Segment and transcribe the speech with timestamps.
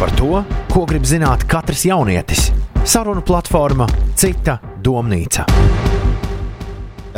[0.00, 0.38] Par to,
[0.72, 2.46] ko grib zināt katrs jaunietis.
[2.88, 3.84] Sarunu platforma
[4.16, 5.44] Cita domnīca.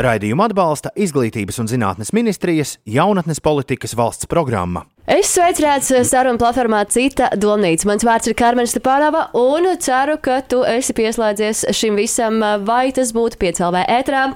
[0.02, 4.82] Raidījumu atbalsta Izglītības un zinātnes ministrijas jaunatnes politikas valsts programma.
[5.02, 7.88] Es sveicināts sarunu platformā Cita Domnīca.
[7.90, 13.10] Mans vārds ir Karmen Stepānova, un ceru, ka tu esi pieslēdzies šim visam, vai tas
[13.10, 14.28] būtu piecēlvē ētrā.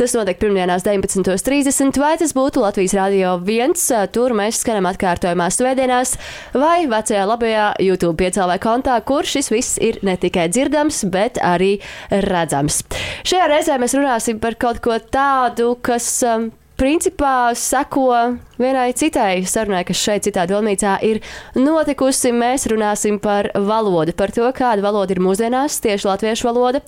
[0.00, 3.76] Tas notiek pirmdienās 19.30, vai tas būtu Latvijas Rādio 1,
[4.16, 6.16] tur mēs skanam atkārtojumā svētdienās,
[6.56, 11.74] vai vecajā labajā YouTube piecēlvē kontā, kur šis viss ir ne tikai dzirdams, bet arī
[12.08, 12.86] redzams.
[13.20, 19.82] Šajā reizē mēs runāsim par kaut ko tādu, kas um, principā seko vienai citai sarunai,
[19.88, 21.22] kas šeit, citā domnīcā, ir
[21.56, 22.32] notikusi.
[22.36, 26.82] Mēs runāsim par valodu, par to, kāda valoda ir mūsdienās, tieši latviešu valoda,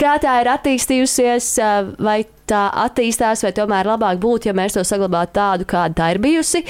[0.00, 1.52] kā tā ir attīstījusies,
[2.02, 6.22] vai tā attīstās, vai tomēr labāk būtu, ja mēs to saglabātu tādu, kāda tā ir
[6.22, 6.64] bijusi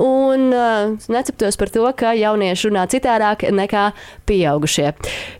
[0.00, 3.88] un uh, neceptos par to, ka jaunieši runā citādāk nekā
[4.28, 4.92] pieaugušie.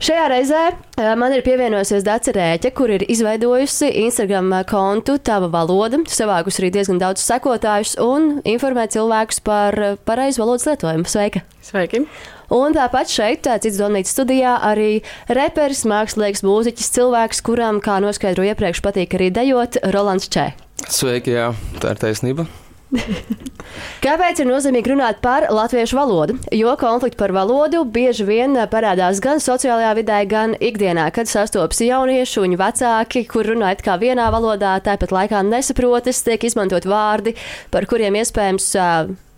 [0.03, 6.03] Šajā reizē uh, man ir pievienojusies Dāca Rēķa, kur ir izveidojusi Instagram kontu Tava valoda,
[6.11, 11.09] savākus arī diezgan daudz sekotājus un informē cilvēkus par pareizu valodas lietojumu.
[11.09, 11.45] Sveika!
[11.63, 12.07] Sveiki!
[12.53, 15.01] Un tāpat šeit, cits domnīcas studijā, arī
[15.33, 20.51] reperis, mākslinieks, mūziķis, cilvēks, kuram, kā noskaidroju iepriekš, patīk arī dejot, Rolands Čē.
[20.93, 22.51] Sveiki, jā, tā ir taisnība.
[24.05, 26.37] Kāpēc ir nozīmīgi runāt par latviešu valodu?
[26.55, 32.43] Jo konflikti par valodu bieži vien parādās gan sociālajā vidē, gan ikdienā, kad sastopas jaunieši
[32.43, 37.37] un vecāki, kur runājot kā vienā valodā, tāpat laikā nesaprotas, tiek izmantot vārdi,
[37.73, 38.73] par kuriem iespējams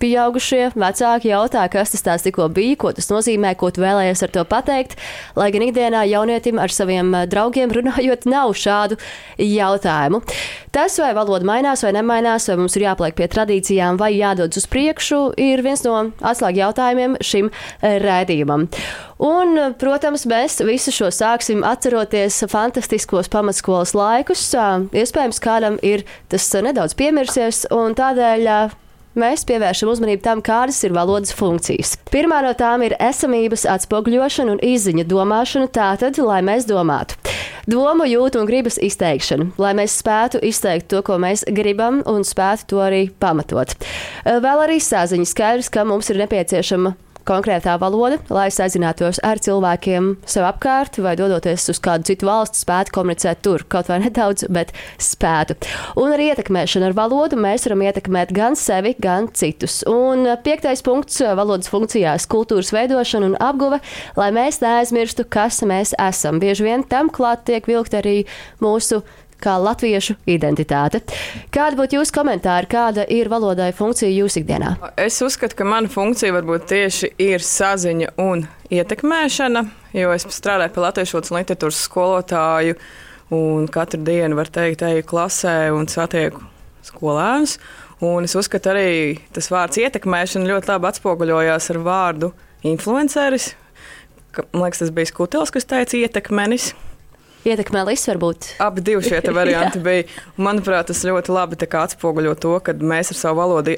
[0.03, 4.45] pieaugušie vecāki jautā, kas tas tikko bija, ko tas nozīmē, ko tu vēlējies ar to
[4.48, 4.97] pateikt.
[5.39, 8.98] Lai gan ikdienā jaunietim ar saviem eh, draugiem runājot, nav šādu
[9.41, 10.22] jautājumu.
[10.75, 14.69] Tas, vai valoda mainās vai nemainās, vai mums ir jāpaliek pie tradīcijām vai jādodas uz
[14.70, 18.69] priekšu, ir viens no atslēgu jautājumiem šim eh, rēdījumam.
[19.25, 24.42] Un, protams, mēs visu šo sāksim atceroties fantastiskos pamatskolas laikus.
[24.91, 28.82] Iespējams, kādam ir tas nedaudz piemirsies, un tādēļ
[29.19, 31.94] mēs pievēršam uzmanību tam, kādas ir valodas funkcijas.
[32.12, 37.19] Pirmā no tām ir esamības atspoguļošana un izziņa domāšana, tātad, lai mēs domātu.
[37.70, 42.69] Domu, jūtu un gribas izteikšana, lai mēs spētu izteikt to, ko mēs gribam, un spētu
[42.75, 43.72] to arī pamatot.
[44.26, 46.92] Vēl arī saziņa skaidrs, ka mums ir nepieciešama
[47.29, 52.95] konkrētā valoda, lai sazinātos ar cilvēkiem sev apkārt, vai dodoties uz kādu citu valsti, spētu
[52.95, 55.57] komunicēt tur, kaut vai nedaudz, bet spētu.
[56.01, 59.83] Un ar ietekmēšanu ar valodu mēs varam ietekmēt gan sevi, gan citus.
[59.89, 63.81] Un piektais punkts- valodas funkcijās- kultūras veidošana un apguve,
[64.17, 66.41] lai mēs neaizmirstu, kas mēs esam.
[66.41, 68.27] Bieži vien tam klāt tiek vilkt arī
[68.61, 69.03] mūsu
[69.44, 71.03] kā latviešu identitāte.
[71.55, 74.75] Kāda būtu jūsu komentāri, kāda ir valodai funkcija jūsu ikdienā?
[75.00, 79.65] Es uzskatu, ka mana funkcija varbūt tieši ir saziņa un ietekmēšana,
[79.97, 82.78] jo es strādāju pie latviešu valodas un literatūras skolotāju,
[83.34, 86.44] un katru dienu, var teikt, eju klasē un satieku
[86.84, 87.59] skolēnus.
[88.05, 92.32] Un es uzskatu, arī tas vārds ietekmēšana ļoti labi atspoguļojās ar vārdu
[92.66, 93.53] influenceris.
[94.50, 96.72] Man liekas, tas bija Skutels, kas teica ietekmenis
[97.49, 98.49] ietekmē Līs varbūt?
[98.65, 100.06] Abi divi šie varianti bija.
[100.37, 103.77] Manuprāt, tas ļoti labi atspoguļo to, ka mēs ar savu valodu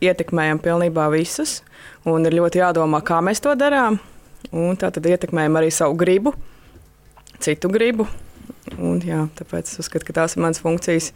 [0.00, 1.60] ietekmējam pilnībā visus.
[2.08, 4.00] Un ir ļoti jādomā, kā mēs to darām.
[4.50, 6.32] Un tā tad ietekmējam arī savu gribu,
[7.44, 8.08] citu gribu.
[8.78, 11.10] Un, jā, tāpēc es uzskatu, ka tās ir manas funkcijas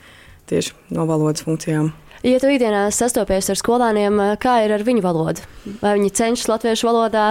[0.51, 1.93] tieši no valodas funkcijām.
[2.25, 5.45] Ja tu ikdienā sastopies ar skolāniem, kā ir ar viņu valodu?
[5.83, 7.27] Vai viņi cenšas latviešu valodā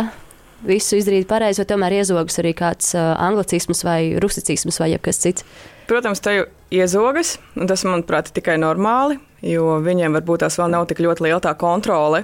[0.68, 5.46] visu izdarīt pareizi, vai tomēr iezogas arī kāds uh, anglicisms vai rusicisms vai kas cits?
[5.90, 10.88] Protams, te iezogas, un tas, manuprāt, ir tikai normāli, jo viņiem varbūt tās vēl nav
[10.90, 12.24] tik ļoti liela tā kontrole,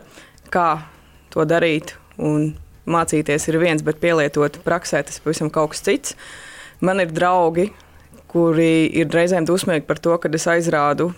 [0.54, 0.70] kā
[1.34, 1.96] to darīt.
[2.20, 2.54] Un
[2.90, 6.16] mācīties ir viens, bet pielietot praksē tas pavisam kaut kas cits.
[6.84, 7.70] Man ir draugi,
[8.32, 11.12] kuri ir reizēm dusmīgi par to, ka es aizrādu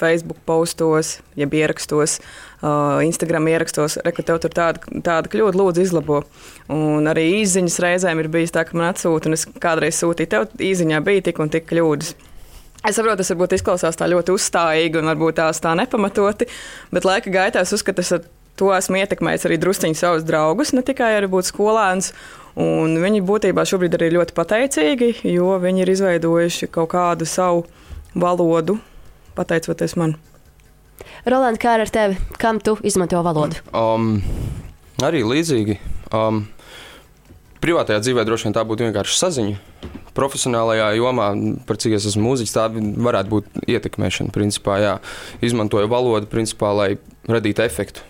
[0.00, 2.20] Facebook postos, jeb ierakstos,
[2.62, 6.22] uh, Instagram ierakstos, ka tev tur tāda, tāda kļūda, lūdzu, izlabo.
[6.72, 10.66] Un arī izziņas reizēm ir bijis tā, ka man atsūta, un es kādreiz sūtīju, tev
[10.70, 12.14] īziņā bija tik un tik kļūdas.
[12.80, 16.46] Es saprotu, tas varbūt izklausās tā ļoti uzstājīgi un varbūt tās tā nepamatoti,
[16.94, 18.22] bet laika gaitā es uzskatu, ka
[18.56, 22.14] to esmu ietekmējis arī drusciņu savus draugus, ne tikai arī būt skolēns.
[22.60, 27.62] Un viņi būtībā šobrīd arī ļoti pateicīgi, jo viņi ir izveidojuši kaut kādu savu
[28.16, 28.80] valodu,
[29.36, 30.16] pateicoties man.
[31.28, 32.18] Roland, kā ar tevi?
[32.40, 33.60] Kam tu izmanto valodu?
[33.76, 34.20] Um,
[35.04, 35.78] arī līdzīgi.
[36.16, 36.44] Um,
[37.62, 39.60] privātajā dzīvē droši vien tā būtu vienkārši saziņa.
[40.16, 41.30] Profesionālajā jomā,
[41.68, 42.66] par cik es esmu mūziķis, tā
[43.06, 44.34] varētu būt ietekmēšana.
[44.34, 44.94] Principā, jā.
[45.44, 46.90] Izmantoju valodu, principā, lai
[47.30, 48.09] radītu efektu.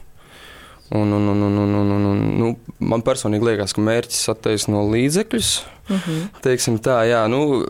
[0.90, 2.46] Un, un, un, un, un, un, un, un, nu,
[2.82, 5.50] man personīgi liekas, ka mērķis attaisno līdzekļus.
[5.86, 6.24] Mm -hmm.
[6.42, 7.62] Teiksim tā, jā, nu,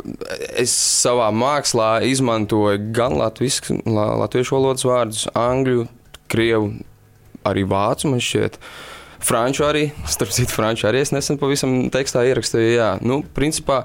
[0.56, 0.72] es
[1.02, 5.84] savā mākslā izmantoju gan latvisku, latviešu valodas vārdus, angļu,
[6.32, 6.72] krievu,
[7.44, 8.56] arī vācu man šķiet.
[9.20, 12.73] Franču arī, starp citu, franču arī es nesen pavisam tekstā ierakstīju.
[12.73, 13.82] Jā, nu, principā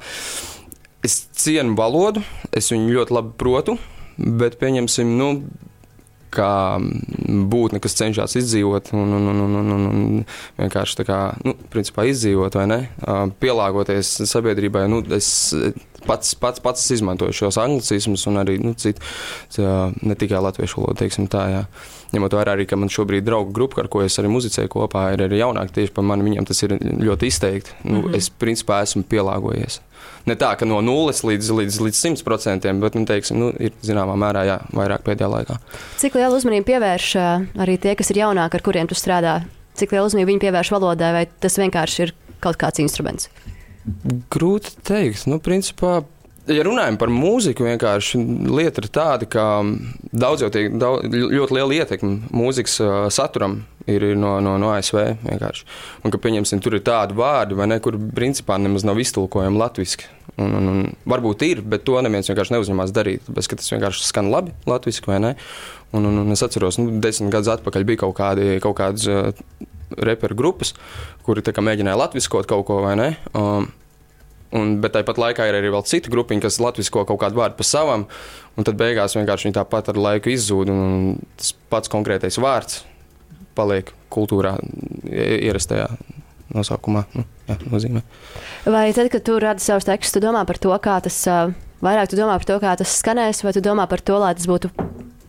[1.04, 2.24] es cienu valodu,
[2.56, 3.78] es viņu ļoti labi protu,
[4.18, 5.44] bet pieņemsim, nu,
[6.36, 6.52] kā
[7.52, 10.22] būtne, kas cenšas izdzīvot un, un, un, un, un, un
[10.60, 12.80] vienkārši kā, nu, principā izdzīvot vai ne,
[13.42, 14.86] pielāgoties sabiedrībai.
[14.92, 15.30] Nu, es
[16.06, 19.02] pats, pats, pats izmantoju šos anglicismus un arī nu, citu,
[20.02, 21.64] ne tikai latviešu valodu, tā, jā.
[22.16, 25.26] Ņemot vērā arī, ka man šobrīd draugu grupa, ar ko es arī muzicēju kopā, ir
[25.26, 27.76] arī jaunāki tieši par mani, viņiem tas ir ļoti izteikti.
[27.84, 28.16] Nu, mm -hmm.
[28.16, 29.82] Es principā esmu pielāgojies
[30.26, 34.16] ne tā, ka no nulles līdz, līdz, līdz 100%, bet, nu, teiksim, nu, ir zināmā
[34.20, 35.58] mērā jā, vairāk pēdējā laikā.
[36.02, 37.10] Cik lielu uzmanību pievērš
[37.66, 39.40] arī tie, kas ir jaunāki, ar kuriem tu strādā?
[39.78, 43.30] Cik lielu uzmanību viņi pievērš valodai, vai tas vienkārši ir kaut kāds instruments?
[44.34, 45.28] Grūti teikt.
[45.30, 46.00] Nu, principā,
[46.52, 48.20] ja runājam par mūziku, vienkārši
[48.50, 49.46] lieta ir tāda, ka
[50.12, 55.00] daudz jau tiek daudz, ļoti liela ietekme mūzikas uh, saturam ir, no, no, no ASV.
[55.26, 55.66] Vienkārši.
[56.06, 60.12] Un ka, pieņemsim, tur ir tādi vārdi, ne, kur principā nemaz nav iztulkojami latviešu.
[60.42, 63.24] Un, un, un, varbūt ir, bet to neviens vienkārši neuzņemās darīt.
[63.30, 65.32] Tāpēc, tas vienkārši skan labi latviešu, vai ne?
[65.96, 69.32] Un, un, un es atceros, nu, desmit gadus atpakaļ bija kaut, kādi, kaut kādas uh,
[69.96, 70.74] reperu grupas,
[71.24, 73.10] kuri mēģināja latviskot kaut ko, vai ne?
[73.38, 73.70] Um,
[74.56, 77.66] Un, bet tāpat laikā ir arī vēl cita grupiņa, kas latvisko kaut kādu vārdu pa
[77.66, 78.06] savam,
[78.56, 82.84] un tad beigās vienkārši viņi tāpat ar laiku izzūd, un tas pats konkrētais vārds
[83.58, 84.54] paliek kultūrā
[85.10, 85.90] ierastajā
[86.56, 87.06] nosaukumā.
[87.18, 88.04] Nu, jā, nozīmē.
[88.70, 91.20] Vai tad, kad tu radi savus tekstus, tu domā par to, kā tas
[91.84, 94.48] vairāk tu domā par to, kā tas skanēs, vai tu domā par to, lai tas
[94.50, 94.72] būtu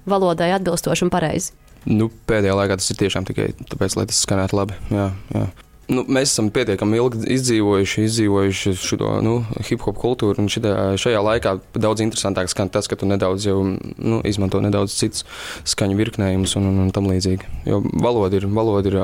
[0.07, 1.55] valodai atbilstoši un pareizi?
[1.87, 4.79] Nu, pēdējā laikā tas ir tiešām tikai tāpēc, lai tas skanētu labi.
[4.91, 5.47] Jā, jā
[5.93, 9.37] nu, mēs esam pietiekami ilgi izdzīvojuši, izdzīvojuši šo nu,
[9.69, 10.47] hip hop kultūru.
[10.51, 15.27] Šitā, šajā laikā daudz interesantāk skan tas, ka tu nedaudz jau nu, izmanto nedaudz citus
[15.69, 17.53] skaņu virknējumus un, un, un tam līdzīgi.
[17.69, 18.99] Jo valoda ir, valoda ir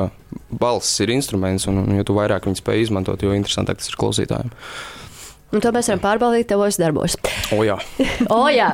[0.50, 4.52] balss, ir instruments, un, un jo vairāk viņu spēj izmantot, jo interesantāk tas ir klausītājiem.
[5.52, 7.18] Un to mēs varam pārbaudīt tavos darbos.
[7.52, 7.76] O, jā.
[8.32, 8.70] o, jā.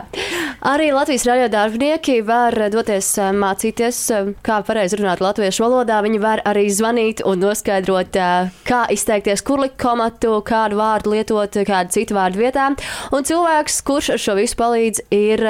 [0.69, 5.99] Arī Latvijas radio darbinieki var doties eh, mācīties, eh, kā pareizi runāt latviešu valodā.
[6.07, 11.59] Viņi var arī zvanīt un noskaidrot, eh, kā izteikties, kur likt komatu, kādu vārdu lietot,
[11.67, 12.71] kādu citu vārdu vietā.
[13.15, 15.45] Un cilvēks, kurš ar šo visu palīdz, ir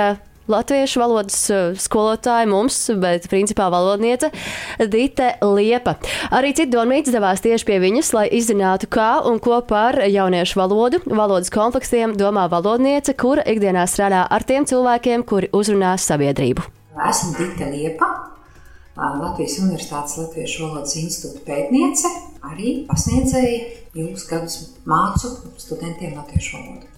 [0.49, 4.31] latviešu valodas eh, skolotāja mums, bet principā valodniece
[4.79, 5.99] Dite Liepa.
[6.35, 11.03] Arī citi domnīca devās tieši pie viņas, lai izzinātu, kā un ko par jauniešu valodu,
[11.07, 16.67] valodas kompleksiem domā valodniece, kura ikdienā strādā ar tiem cilvēkiem, kuri uzrunā sabiedrību.
[17.09, 18.09] Esmu Dita Liepa.
[18.99, 22.11] Latvijas Universitātes Latviešu valodas institūta pētniece,
[22.43, 23.61] arī pasniedzēja
[23.95, 24.57] ilgus gadus
[24.91, 25.31] mācu
[25.61, 26.89] studentiem latviešu valodu.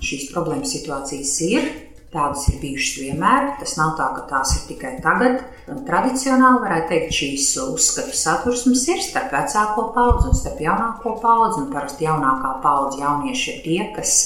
[0.00, 1.66] Šīs problēmas situācijas ir,
[2.10, 3.44] Tādas ir bijušas vienmēr.
[3.60, 5.44] Tas nav tā, ka tās ir tikai tagad.
[5.70, 11.62] Un tradicionāli varētu teikt, šīs uzskatu satursmes ir starp vecāko paudzi un starp jaunāko paudzi.
[11.70, 14.16] Parasti jaunākā paudze jaunieši ir tie, kas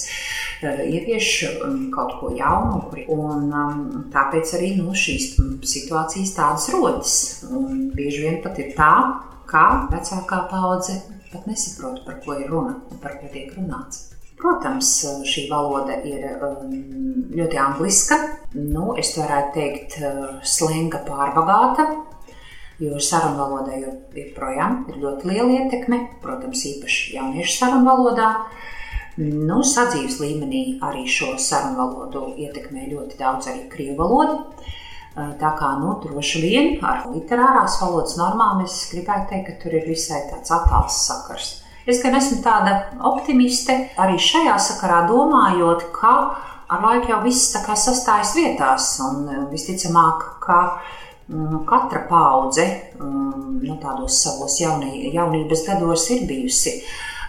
[0.64, 2.80] uh, ievieš um, kaut ko jaunu.
[3.18, 3.84] Un, um,
[4.14, 5.34] tāpēc arī nu, šīs
[5.74, 7.14] situācijas tādas rodas.
[7.52, 8.94] Un bieži vien pat ir tā,
[9.50, 11.02] ka vecākā paudze
[11.34, 14.13] pat nesaprot, par ko ir runa un par ko tiek runāts.
[14.44, 14.88] Protams,
[15.24, 16.72] šī valoda ir um,
[17.32, 18.18] ļoti angliska.
[18.52, 21.86] Nu, es varētu teikt, uh, slenga pārbagāta,
[22.82, 26.02] jo sarunu valodai joprojām ir ļoti liela ietekme.
[26.20, 28.28] Protams, īpaši jauniešu sarunu valodā.
[29.16, 34.38] Nu, sadzīves līmenī arī šo sarunu valodu ietekmē ļoti daudz arī krievu valodu.
[35.16, 39.80] Uh, tā kā nu, droši vien ar literārās valodas normām es gribētu teikt, ka tur
[39.80, 41.54] ir visai tāds attāls sakars.
[41.84, 46.12] Es gan esmu tāda optimiste, arī šajā sakarā domājot, ka
[46.72, 50.60] ar laiku jau viss sastājas vietās, un e, visticamāk, ka
[51.28, 52.64] mm, katra paudze
[52.96, 56.78] mm, nu, tādos savos jaunī, jaunības gados ir bijusi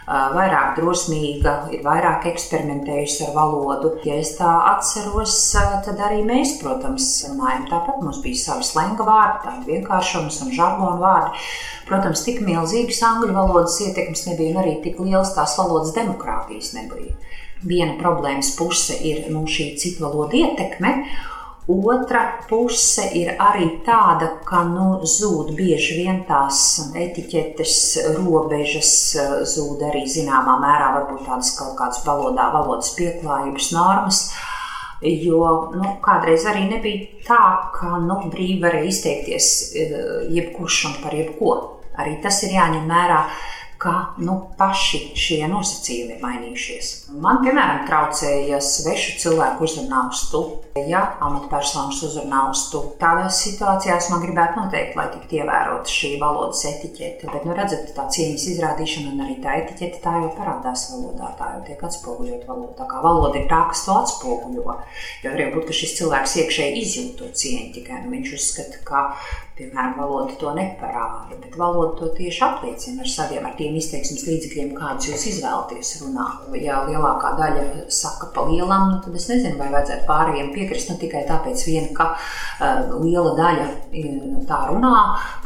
[0.05, 3.95] vairāk drosmīga, ir vairāk eksperimentējusi ar valodu.
[4.05, 7.65] Ja es tā atceros, tad arī mēs, protams, runājam.
[7.71, 11.45] Tāpat mums bija savi slenga vārdi, tādi vienkāršums un žargonu vārdi.
[11.89, 17.17] Protams, tik milzīgas angļu valodas ietekmes nebija, un arī tik liels tās valodas demokrātijas nebija.
[17.65, 20.99] Viena problēmas puse ir nu, šī citu valodu ietekme.
[21.67, 26.59] Otra puse ir arī tāda, ka nu, zūd bieži vien tās
[26.93, 27.77] etiķetes,
[28.19, 28.91] robežas,
[29.49, 34.21] zūd arī zināmā mērā varbūt tādas kaut kādas valodā, valodas pieklājības normas.
[35.01, 37.41] Jo nu, kādreiz arī nebija tā,
[37.73, 39.49] ka nu, brīvi varēja izteikties
[40.37, 41.57] jebkurš un par jebko.
[41.97, 43.23] Arī tas ir jāņem vērā
[43.85, 46.91] ka nu, paši šie nosacījumi ir mainījušies.
[47.21, 50.41] Man, piemēram, traucēja, ja svešu cilvēku uzrunā uz tu,
[50.89, 52.81] ja amatpersonas uzrunā uz tu.
[53.01, 57.29] Tādās situācijās man gribētu noteikti, lai tiktu ievērota šī valodas etiķete.
[57.29, 61.51] Bet, nu, redzat, tā cieņas izrādīšana un arī tā etiķete tā jau parādās valodā, tā
[61.53, 62.73] jau tiek atspoguļot valodā.
[62.81, 64.79] Tā kā valoda ir tā, kas to atspoguļo.
[65.23, 69.05] Jo var būt, ka šis cilvēks iekšēji izjūt to cieņu, tikai nu, viņš uzskata, ka
[69.55, 74.73] Piemēram, valoda to neparāda, bet valoda to tieši apliecina ar saviem ar tiem izteiksmes līdzekļiem,
[74.75, 76.49] kādus jūs izvēlaties runāt.
[76.59, 80.97] Ja lielākā daļa saka pa lielam, nu, tad es nezinu, vai vajadzētu pārējiem piekrist ne
[80.99, 83.69] tikai tāpēc, vien, ka uh, liela daļa
[84.51, 84.95] tā runā,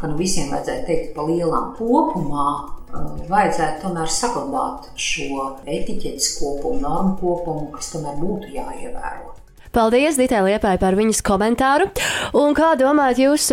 [0.02, 2.50] ka nu, visiem vajadzētu teikt pa lielam kopumā.
[2.90, 9.36] Uh, vajadzētu tomēr saglabāt šo etiķetes kopumu, normu kopumu, kas tomēr būtu jāievēro.
[9.70, 11.86] Paldies Ditai Liepai par viņas komentāru.
[12.34, 13.44] Un kā domājat jūs,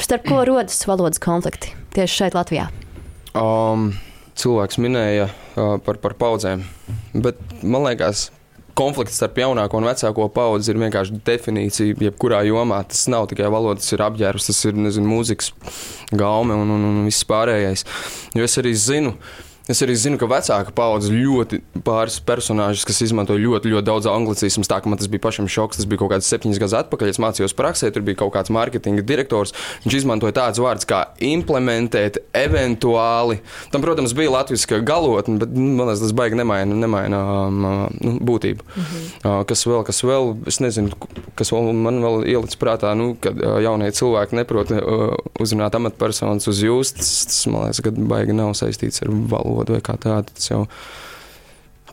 [0.00, 2.70] starp ko rodas valodas konflikti tieši šeit Latvijā?
[3.36, 3.90] Um,
[4.40, 6.64] cilvēks minēja uh, par, par paudzēm,
[7.12, 8.30] bet man liekas,
[8.76, 12.80] konflikts starp jaunāko un vecāko paudzi ir vienkārši definīcija, jebkurā jomā.
[12.88, 15.52] Tas nav tikai valoda, tas ir apģērbs, tas ir nezinu, mūzikas
[16.16, 17.84] gaume un, un, un viss pārējais.
[18.36, 23.00] Jo es arī zinu, uh, Es arī zinu, ka vecāka paudze ļoti pāris personāžus, kas
[23.02, 24.62] izmanto ļoti, ļoti daudz anglicismu.
[24.70, 27.10] Tā kā man tas bija pašam šoks, tas bija kaut kāds septiņus gadus atpakaļ.
[27.10, 29.50] Es mācījos praksē, tur bija kaut kāds mārketinga direktors.
[29.82, 33.40] Viņš izmantoja tādus vārdus kā implementēt, eventuāli.
[33.72, 37.66] Tam, protams, bija latviešu galotne, bet nu, man liekas, tas baigi nemaina, nemaina um,
[37.98, 38.68] nu, būtību.
[38.70, 39.02] Mhm.
[39.24, 40.94] Uh, kas vēl, kas vēl, es nezinu,
[41.34, 46.46] kas vēl man vēl ielicis prātā, nu, kad uh, jaunie cilvēki neprot uh, uzrunāt amatpersonas
[46.54, 46.94] uz jūs.
[47.02, 50.36] Tas, man liekas, ka baigi nav saistīts ar valodu valodu vai kā tādu.
[50.36, 50.64] Tas jau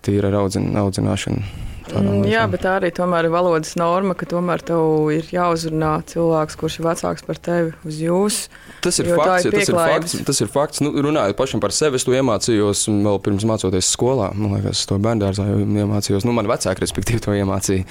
[0.03, 1.71] tīra ar audzin, audzināšanu.
[1.91, 6.57] Mm, jā, bet tā arī tomēr ir valodas norma, ka tomēr tev ir jāuzrunā cilvēks,
[6.59, 8.37] kurš ir vecāks par tevi uz jūs.
[8.85, 10.15] Tas ir fakts, ir tas ir fakts.
[10.29, 10.83] Tas ir fakts.
[10.83, 14.31] Nu, runājot pašam par sevi, es to iemācījos vēl pirms mācoties skolā.
[14.37, 16.27] Man liekas, to bērngārzā jau iemācījos.
[16.27, 17.87] Nu, man vecāki, respektīvi, to iemācīja.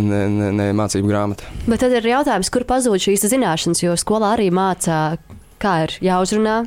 [0.00, 1.48] Ne, ne, ne mācību grāmata.
[1.68, 5.00] Bet tad ir jautājums, kur pazūd šīs zināšanas, jo skolā arī mācā,
[5.60, 6.62] kā ir jāuzrunā,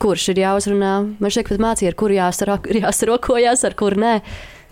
[0.00, 0.94] kurš ir jāuzrunā.
[1.20, 2.16] Man šķiet, ka mācīja, ar kuru
[2.82, 4.14] jāsarokojas, ar kuru nē.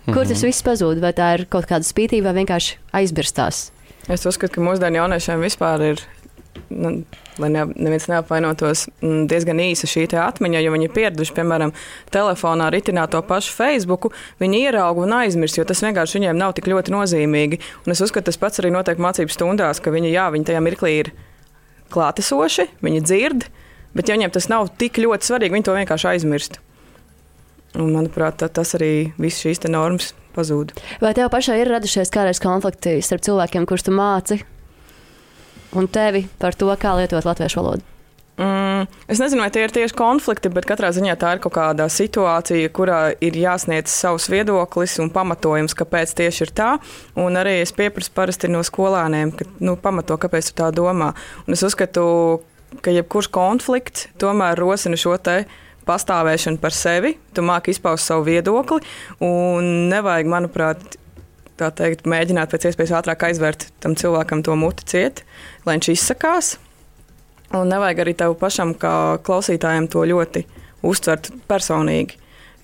[0.09, 1.01] Kur tas viss pazūd?
[1.03, 3.67] Vai tā ir kaut kāda spītība vai vienkārši aizmirstās?
[4.09, 6.07] Es uzskatu, ka mūsdienu jauniešiem vispār ir.
[6.69, 6.91] Nu,
[7.39, 11.71] lai ne, neviens neapvainotos, mm, diezgan īsa šī atmiņa, jo viņi ir pieraduši, piemēram,
[12.13, 14.09] telefonā ritināt to pašu Facebook,
[14.41, 17.61] viņi ierauga un aizmirst, jo tas vienkārši viņiem nav tik ļoti nozīmīgi.
[17.85, 20.93] Un es uzskatu, tas pats arī notiek mācību stundās, ka viņi, jā, viņi tajā mirklī
[21.05, 21.11] ir
[21.93, 23.47] klātesoši, viņi dzird,
[23.99, 26.53] Bet, ja viņiem tas nav tik ļoti svarīgi, viņi to vienkārši aizmirst.
[27.75, 30.71] Un, manuprāt, tas arī viss šīs normas pazūd.
[31.03, 34.39] Vai tev pašai ir radušies kādreiz konflikti starp cilvēkiem, kurus tu māci,
[35.75, 37.85] un tevi par to, kā lietot latviešu valodu?
[38.39, 41.89] Mm, es nezinu, vai tie ir tieši konflikti, bet katrā ziņā tā ir kaut kāda
[41.91, 46.69] situācija, kurā ir jāsniedz savs viedoklis un pamatojums, kāpēc tieši ir tā.
[47.19, 51.11] Un arī es pieprasu parasti no skolāniem, ka nu, pamato, kāpēc tu tā domā.
[51.43, 52.05] Un es uzskatu,
[52.83, 55.43] ka jebkurš konflikts tomēr rosina šo te
[55.89, 58.83] pastāvēšanu par sevi, tu māki izpaust savu viedokli,
[59.25, 60.97] un nevajag, manuprāt,
[61.59, 65.23] tā teikt, mēģināt pēc iespējas ātrāk aizvērt tam cilvēkam to muti ciet,
[65.65, 66.53] lai viņš izsakās.
[67.57, 70.45] Un nevajag arī tev pašam, kā klausītājam, to ļoti
[70.85, 72.19] uztvert personīgi,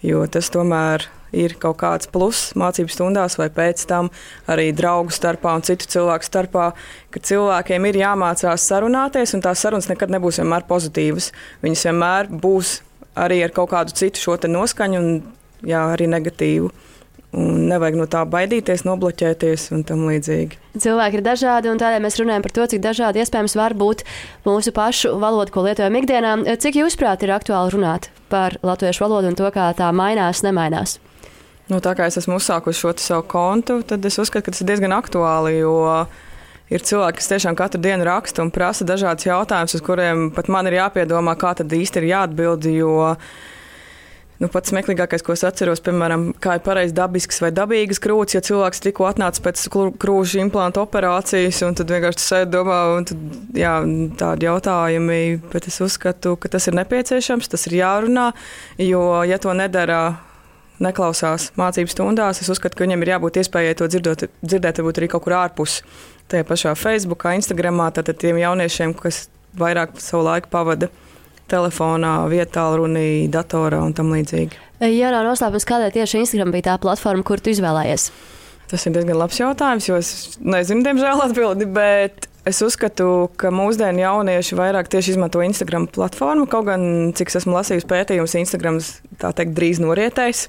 [0.06, 4.10] jo tas tomēr ir kaut kāds pluss mācību stundās vai pēc tam
[4.51, 6.72] arī draugu starpā un citu cilvēku starpā,
[7.12, 11.32] ka cilvēkiem ir jāmācās sarunāties, un tās sarunas nekad nebūs vienmēr pozitīvas.
[11.65, 12.80] Viņas vienmēr būs
[13.15, 15.15] arī ar kaut kādu citu šo noskaņu un
[15.65, 16.72] jā, arī negatīvu.
[17.36, 20.56] Un nevajag no tā baidīties, nobloķēties un tam līdzīgi.
[20.80, 24.06] Cilvēki ir dažādi, un tādēļ mēs runājam par to, cik dažādi iespējams var būt
[24.48, 26.38] mūsu pašu valoda, ko lietojam ikdienā.
[26.63, 30.96] Cik jūsuprāt ir aktuāli runāt par latviešu valodu un to, kā tā mainās, nemainās?
[31.72, 34.70] Nu, tā kā es esmu uzsākusi šo savu kontu, tad es uzskatu, ka tas ir
[34.70, 35.58] diezgan aktuāli.
[36.74, 40.66] Ir cilvēki, kas tiešām katru dienu raksta un prasa dažādus jautājumus, uz kuriem pat man
[40.70, 42.70] ir jāpiedomā, kā tad īsti ir jāatbild.
[42.74, 42.96] Jo
[44.36, 48.42] Nu, pats smieklīgākais, ko es atceros, piemēram, kā ir pareizi dabisks vai dabīgas krūtis, ja
[48.44, 49.62] cilvēks tikko atnācis pēc
[50.02, 53.22] krūža implanta operācijas, un tad vienkārši sēž domā, un tad,
[53.56, 53.78] jā,
[54.20, 55.22] tādi jautājumi,
[55.54, 58.28] bet es uzskatu, ka tas ir nepieciešams, tas ir jārunā,
[58.84, 60.02] jo, ja to nedara
[60.84, 65.10] neklausās mācību stundās, es uzskatu, ka viņiem ir jābūt iespējai to dzirdot, dzirdēt varbūt arī
[65.12, 65.79] kaut kur ārpus.
[66.32, 69.27] Tajā pašā Facebook, Instagramā, tātad tiem jauniešiem, kas
[69.60, 70.89] vairāk savu laiku pavada
[71.51, 74.62] telefonā, vietā, runī, datorā un tam līdzīgi.
[74.82, 78.10] Jā, nav noslēpums, kādēļ tieši Instagram bija tā platforma, kur tu izvēlējies?
[78.72, 80.10] Tas ir diezgan labs jautājums, jo es
[80.41, 86.46] nezinu, diemžēl, atbildi, bet Es uzskatu, ka mūsdienu jaunieši vairāk tieši izmanto Instagram platformu.
[86.46, 86.84] Kaut gan,
[87.18, 88.78] cik es esmu lasījis pētījumus, Instagram
[89.18, 90.44] teikt, drīz norietēs,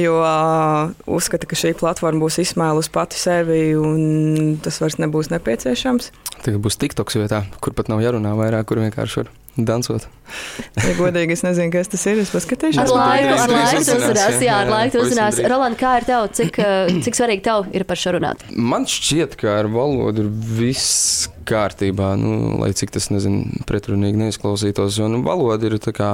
[0.00, 6.14] jo uh, uzskata, ka šī platforma būs izsmēlusi pati sevi un tas vairs nebūs nepieciešams.
[6.40, 10.06] Tagad būs TikToks vietā, kur pat nav jārunā vairāk, kur vienkārši var dansot.
[10.80, 12.18] Ja godīgi, es nezinu, kas tas ir.
[12.22, 15.38] Es paskatīšos, drīz laiku uzzinās, uzzinās, jā, ar laiku uzzinās.
[15.38, 15.50] drīz.
[15.52, 18.42] Roland, kā ir tev, cik, eh, cik svarīgi tev ir par šo runāt?
[18.50, 24.98] Man šķiet, ka ar valodu ir viss kārtībā, nu, lai cik tas nezinu, pretrunīgi neizklausītos.
[24.98, 26.10] Jo nu, valoda ir tā kā,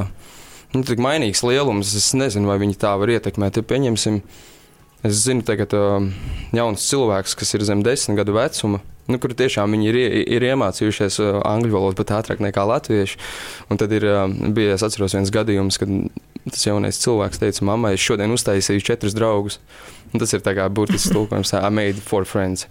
[0.75, 1.95] nu, tik mainīgs lielums.
[1.97, 3.63] Es nezinu, vai viņi tā var ietekmēt.
[3.63, 4.21] Ja pieņemsim,
[5.07, 6.03] es zinu, tagad uh,
[6.53, 8.83] jauns cilvēks, kas ir zem desmit gadu vecuma.
[9.11, 9.99] Nu, kur tiešām viņi ir,
[10.37, 13.19] ir iemācījušies uh, angļu valodu pat ātrāk nekā latvieši.
[13.73, 15.91] Un tad ir uh, bijis, atceros, viens gadījums, kad
[16.49, 19.59] tas jaunais cilvēks teica, mammai, es šodien uztaisīju četrus draugus.
[20.13, 22.69] Un tas ir tā kā burtisks tulkojums, I made four friends.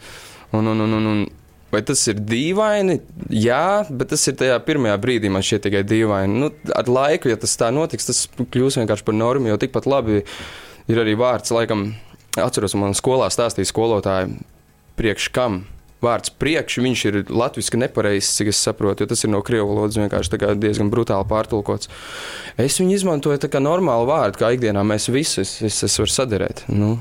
[0.52, 1.26] Un, un, un, un, un,
[1.74, 3.00] vai tas ir dīvaini?
[3.36, 6.44] Jā, bet tas ir tajā pirmajā brīdī man šķiet tikai dīvaini.
[6.46, 10.24] Nu, ar laiku, ja tas tā notiks, tas kļūs vienkārši par normu, jo tikpat labi
[10.90, 11.92] ir arī vārds, laikam,
[12.40, 14.40] atceros, man skolā stāstīja skolotāji,
[15.00, 15.64] priekš kam.
[16.00, 19.98] Vārds priekš, viņš ir latviešu nepareizs, cik es saprotu, jo tas ir no krievu valodas
[20.00, 21.92] vienkārši diezgan brutāli pārtulkots.
[22.56, 26.64] Es viņu izmantoju kā normālu vārdu, kā ikdienā mēs visi es, es, es varu saderēt.
[26.72, 26.94] Nu,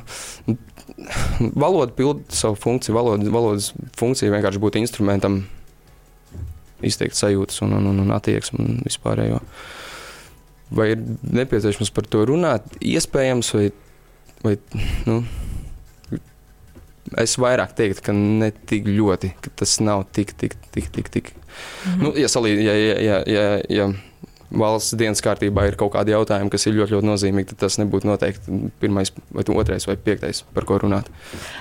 [1.55, 5.45] valoda pilda savu funkciju, valoda, valodas funkcija vienkārši būt instrumentam,
[6.83, 9.40] izteikt sajūtas un, un, un, un attieksmi un vispārējo.
[10.75, 11.05] Vai ir
[11.38, 12.67] nepieciešams par to runāt?
[12.85, 13.69] Iespējams, vai,
[14.45, 14.59] vai
[15.07, 15.23] nu,
[17.17, 21.09] es vairāk teiktu, ka ne tik ļoti, ka tas nav tik, tik, tik, tik.
[21.09, 21.33] tik.
[21.35, 22.03] Mm -hmm.
[22.03, 23.93] nu, ja, salī, ja, ja, ja, ja, ja
[24.50, 28.09] valsts dienas kārtībā ir kaut kādi jautājumi, kas ir ļoti, ļoti nozīmīgi, tad tas nebūtu
[28.09, 31.11] noteikti pirmais, vai otrais, vai piektais, par ko runāt.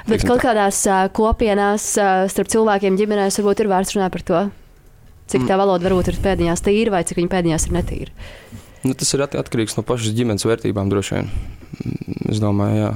[0.08, 0.52] Bet Teiksim kaut tā.
[0.52, 0.84] kādās
[1.18, 1.90] kopienās
[2.32, 4.44] starp cilvēkiem ģimenēs varbūt ir vērts runāt par to,
[5.28, 8.12] cik tā valoda varbūt ir pēdiņās tīra vai cik viņa pēdiņās ir netīra.
[8.88, 11.32] Nu, tas ir at atkarīgs no pašas ģimenes vērtībām, droši vien.
[11.84, 12.92] Mm, Es domāju, jā.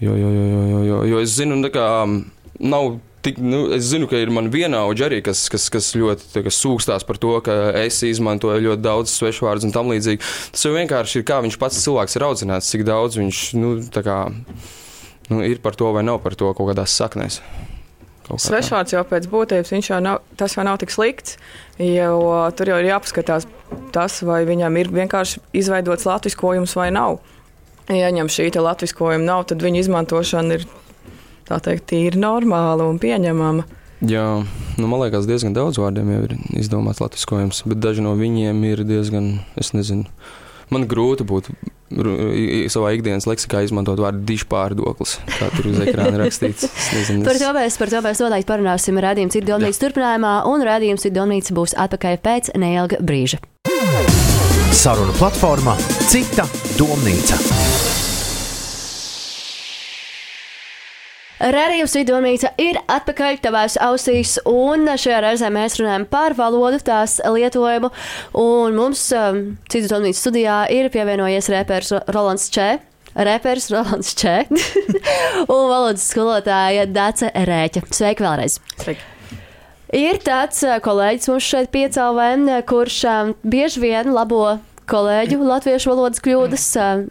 [0.00, 2.24] Jo, jo, jo, jo, jo, jo, es zinu, tā kā mm,
[2.70, 2.96] nav.
[3.18, 6.52] Tik, nu, es zinu, ka ir man viena auga arī, kas, kas, kas ļoti kā
[6.54, 10.22] sūkstās par to, ka es izmantoju ļoti daudz svešvārdus un tam līdzīgi.
[10.54, 13.72] Tas jau vienkārši ir kā viņš pats cilvēks ir audzināts, cik daudz viņš nu,
[14.06, 14.20] kā,
[15.32, 17.40] nu, ir par to vai nav par to kaut kādās saknēs.
[18.28, 21.38] Svešvārds jau pēc būtības viņš jau nav, tas jau nav tik slikts,
[21.80, 23.48] jo tur jau ir jāpaskatās
[23.94, 27.18] tas, vai viņam ir vienkārši izveidots latviskojums vai nav.
[27.88, 30.66] Ja viņam šī latviskojuma nav, tad viņa izmantošana ir
[31.48, 33.64] tā teikt tīri normāla un pieņemama.
[34.06, 34.26] Jā,
[34.78, 38.84] nu, man liekas, diezgan daudz vārdiem jau ir izdomāts latviskojums, bet daži no viņiem ir
[38.86, 40.06] diezgan, es nezinu,
[40.70, 41.56] man grūti būtu
[42.70, 46.68] savā ikdienas leksikā izmantot vārdu dišpārdoklis, kā tur uz ekrāna rakstīts.
[46.68, 50.66] Es nezinu, Par to mēs, par to mēs noteikti parunāsim rādījums ir Donīts turpinājumā, un
[50.68, 53.40] rādījums ir Donīts būs atpakaļ pēc neilga brīža.
[54.72, 55.72] Saruna platforma
[56.10, 56.44] Cita
[56.76, 57.38] domnīca.
[61.38, 67.92] Rādījums Vidonīca ir atpakaļ tavās ausīs, un šajā reizē mēs runājam par valodu, tās lietojumu.
[68.42, 72.70] Un mums um, citu domnīcas studijā ir pievienojies reperis Rolands Čē.
[73.28, 74.40] Reperis Rolands Čē
[75.54, 77.88] un valodas skolotāja Dace Rēķa.
[77.88, 78.60] Sveiki vēlreiz!
[78.82, 79.17] Sveiki.
[79.96, 86.22] Ir tāds ā, kolēģis mums šeit piecēlē, kurš ā, bieži vien labo kolēģu latviešu valodas
[86.24, 86.64] kļūdas,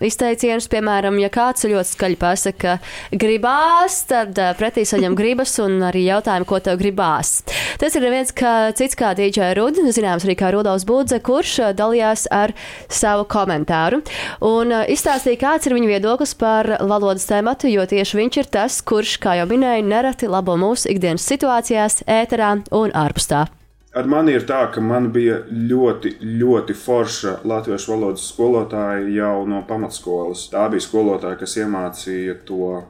[0.08, 2.78] izteicienus, piemēram, ja kāds ļoti skaļi pasaka,
[3.14, 7.42] gribās, tad pretī saņem gribas un arī jautājumu, ko tev gribās.
[7.82, 12.28] Tas ir viens kā, cits kā DJ Rudi, zināms arī kā Rudolfs Budze, kurš dalījās
[12.34, 12.56] ar
[12.90, 14.02] savu komentāru
[14.46, 19.18] un izstāstīja, kāds ir viņa viedoklis par valodas tēmatu, jo tieši viņš ir tas, kurš,
[19.24, 23.46] kā jau minēju, nereti labo mūsu ikdienas situācijās, ēterā un ārpus tā.
[23.96, 29.62] Ar mani ir tā, ka man bija ļoti, ļoti forša latviešu valodas skolotāja jau no
[29.70, 30.50] pamatskolas.
[30.52, 32.84] Tā bija skolotāja, kas iemācīja to uh,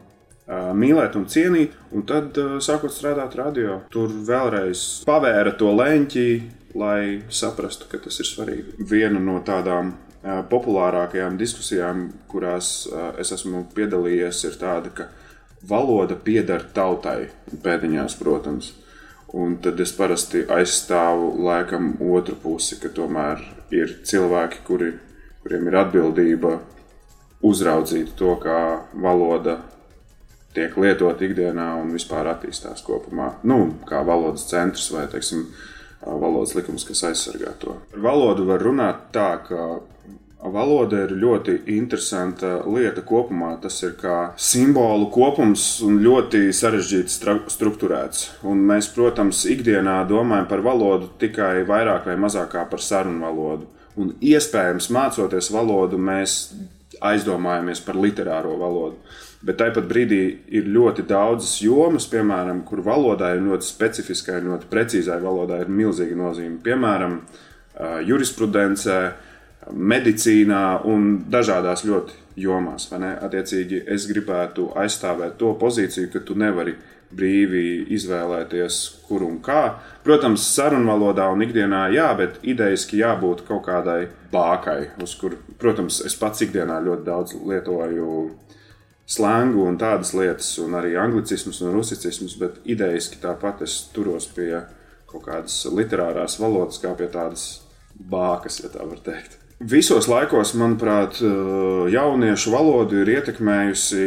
[0.74, 3.84] mīlēt un cienīt, un tad uh, sākot strādāt radio.
[3.94, 6.26] Tur vēlreiz pavēra to leņķi,
[6.82, 8.90] lai saprastu, ka tas ir svarīgi.
[8.90, 12.90] Viena no tādām uh, populārākajām diskusijām, kurās
[13.22, 15.08] es esmu piedalījies, ir tāda, ka
[15.70, 17.30] valoda pieder tautai,
[17.64, 18.74] pēdiņās, protams.
[19.36, 23.42] Un tad es parasti aizstāvu laikam otru pusi, ka tomēr
[23.76, 24.94] ir cilvēki, kuri,
[25.44, 26.54] kuriem ir atbildība
[27.44, 28.60] uzraudzīt to, kā
[29.04, 29.60] valoda
[30.56, 33.34] tiek lietot ikdienā un vispār attīstās kopumā.
[33.44, 33.60] Nu,
[33.90, 35.44] kā valodas centrs vai, teiksim,
[36.02, 37.76] valodas likums, kas aizsargā to.
[37.94, 39.68] Ar valodu var runāt tā, ka
[40.38, 43.56] Valoda ir ļoti interesanta lieta kopumā.
[43.62, 48.28] Tas ir kā simbolu kopums un ļoti sarežģīti strukturēts.
[48.48, 53.68] Un mēs, protams, ikdienā domājam par valodu tikai vairāk vai mazāk par sarunu valodu.
[53.98, 56.54] Un iespējams, mācoties valodu, mēs
[57.02, 59.02] aizdomājamies par literāro valodu.
[59.42, 60.22] Bet tāpat brīdī
[60.54, 66.18] ir ļoti daudzas jomas, piemēram, kur valodai ir ļoti specifiskai, ļoti precīzai valodai ir milzīga
[66.18, 66.58] nozīme.
[66.66, 67.20] Piemēram,
[68.06, 68.98] jurisprudencē,
[69.72, 72.90] medicīnā un dažādās ļoti jomās.
[72.94, 76.76] Attiecīgi, es gribētu aizstāvēt to pozīciju, ka tu nevari
[77.08, 79.78] brīvi izvēlēties, kur un kā.
[80.04, 86.18] Protams, sarunvalodā un ikdienā jā, bet idejaski jābūt kaut kādai bākai, uz kur, protams, es
[86.20, 88.12] pats ikdienā ļoti daudz lietoju
[89.08, 94.52] slēngu un tādas lietas, un arī anglicismus un rusicismus, bet idejaski tāpat es turos pie
[95.08, 97.50] kaut kādas literārās valodas, kā pie tādas
[97.96, 99.40] bākas, ja tā var teikt.
[99.58, 101.18] Visos laikos, manuprāt,
[101.90, 104.04] jauniešu valodu ir ietekmējusi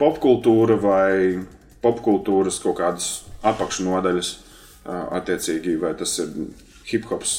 [0.00, 1.12] popkultūra vai
[1.84, 3.06] popkultūras kaut kādas
[3.46, 4.32] apakšnodaļas,
[5.14, 6.34] attiecīgi, vai tas ir
[6.90, 7.36] hip hops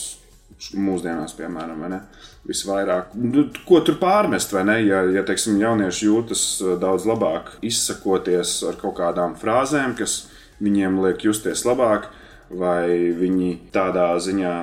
[0.79, 1.99] mūsdienās, piemēram, vai ne?
[2.47, 4.79] Visvairāk, nu, ko tur pārmest, vai ne?
[4.87, 6.43] Ja, ja teiksim, jaunieši jūtas
[6.79, 10.29] daudz labāk, izsakoties ar kaut kādām frāzēm, kas
[10.63, 12.07] viņiem liek justies labāk,
[12.49, 14.55] vai viņi tādā ziņā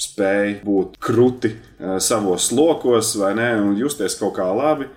[0.00, 1.54] spēj būt kruti
[2.02, 4.88] savos lokos, vai ne, un justies kaut kā labi.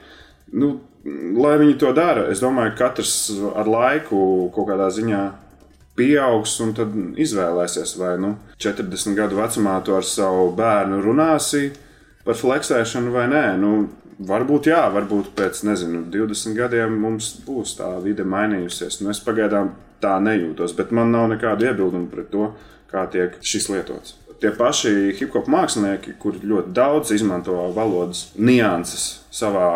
[0.58, 0.78] Nu,
[1.38, 2.28] lai viņi to dara.
[2.32, 3.14] Es domāju, ka katrs
[3.56, 5.22] ar laiku kaut kādā ziņā
[5.98, 11.72] pieaugs un tad izvēlēsies, vai nu 40 gadu vecumā tu ar savu bērnu runāsi
[12.26, 13.46] par fleksēšanu vai nē.
[13.62, 13.74] Nu,
[14.28, 19.02] varbūt jā, varbūt pēc nezinu, 20 gadiem mums būs tā vide mainījusies.
[19.02, 22.52] Nu, es pagaidām tā nejūtos, bet man nav nekādu iebildumu pret to,
[22.92, 24.18] kā tiek šis lietots.
[24.42, 29.70] Tie paši hip hop mākslinieki, kuri ļoti daudz izmanto valodas nianses savā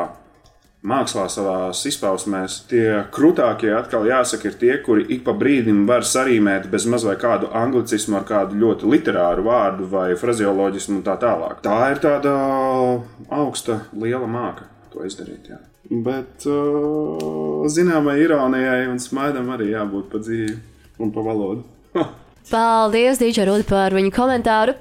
[0.86, 2.58] mākslā, savā izpausmēs.
[2.70, 7.52] Tie krūtākie, atkal jāsaka, ir tie, kuri ik pa brīdim var sarīmēt bez mazliet kādu
[7.58, 11.62] anglicismu ar kādu ļoti literāru vārdu vai frazeoloģismu un tā tālāk.
[11.66, 12.38] Tā ir tāda
[13.42, 15.52] augsta, liela māka to izdarīt.
[15.54, 15.62] Jā.
[15.92, 16.46] Bet
[17.72, 20.58] zināmai ironijai un smaidam arī jābūt pa dzīvi
[21.02, 21.66] un pa valodu.
[22.50, 24.74] Paldies, Dīdžai Rudi, par viņu komentāru.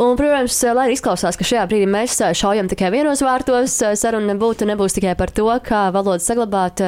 [0.00, 4.66] Un, protams, lai arī izklausās, ka šajā brīdī mēs šaujam tikai vienos vārtos, saruna nebūtu,
[4.68, 6.82] nebūs tikai par to, kā valodu saglabāt.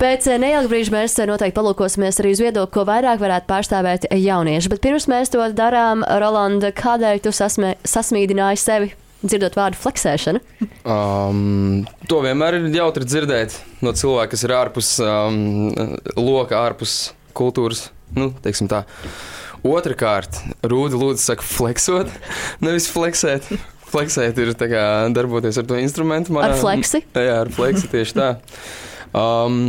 [0.00, 4.72] Pēc neilga brīža mēs noteikti palūkosimies arī uz viedokli, ko vairāk varētu pārstāvēt jaunieši.
[4.72, 8.94] Bet pirms mēs to darām, Rolanda, kādēļ tu sasmē, sasmīdināji sevi?
[9.24, 10.40] Dzirdot vārdu fleksēšana.
[10.84, 15.70] Um, to vienmēr ir jautri dzirdēt no cilvēka, kas ir ārpus um,
[16.20, 17.86] loka, ārpus kultūras.
[18.14, 18.84] Nu, teiksim tā.
[19.64, 22.10] Otrakārt, Rūda lūdzu, saka, fleksot,
[22.64, 23.48] nevis fleksēt.
[23.94, 26.34] Fleksēt ir kā, darboties ar to instrumentu.
[26.34, 27.00] Manā, ar fleksi?
[27.14, 28.28] Jā, ar fleksi tieši tā.
[29.14, 29.68] Um,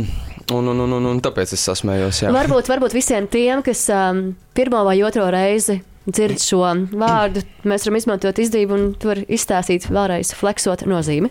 [0.50, 2.24] un, un, un, un, un tāpēc es sasmējos.
[2.24, 2.32] Jā.
[2.34, 6.62] Varbūt, varbūt visiem tiem, kas um, pirmo vai otro reizi dzird šo
[6.94, 11.30] vārdu, mēs varam izmantot izdevību un tur izstāstīt vēlreiz fleksot nozīmi.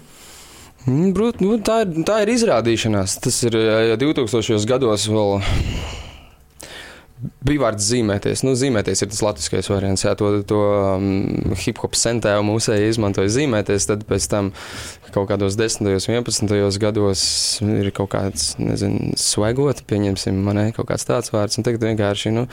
[0.86, 3.19] Mm, brūt, nu, tā, ir, tā ir izrādīšanās.
[3.23, 4.60] Tas ir ja 2000.
[4.69, 5.39] gados vēl
[7.15, 8.41] Bija vārds zīmēties.
[8.43, 10.04] Nu, zīmēties ir tas latviskais variants.
[10.04, 13.88] Jā, to, to um, hip hop centēju mūsēji izmantoja zīmēties.
[13.88, 14.51] Tad pēc tam
[15.15, 17.21] kaut kādos 10, 11 gados
[17.63, 21.56] ir kaut kāds, nezinu, svagot, pieņemsim, manai kaut kāds tāds vārds.
[21.56, 22.43] Un tagad vienkārši, nu,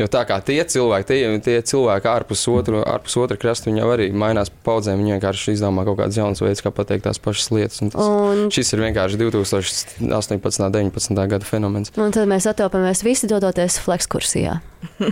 [0.00, 3.90] jo tā kā tie cilvēki, tie, tie cilvēki ārpus otra, ārpus otra krasta, viņi jau
[3.92, 5.02] arī mainās paudzēm.
[5.02, 7.84] Viņi vienkārši izdomā kaut kādas jaunas veids, kā pateikt tās pašas lietas.
[7.84, 8.46] Un tas, un...
[8.54, 11.22] Šis ir vienkārši 2018, 19.
[11.36, 11.92] gada fenomens.
[12.00, 14.60] Un tad mēs attopamies visi dodoties flex ekskursijā.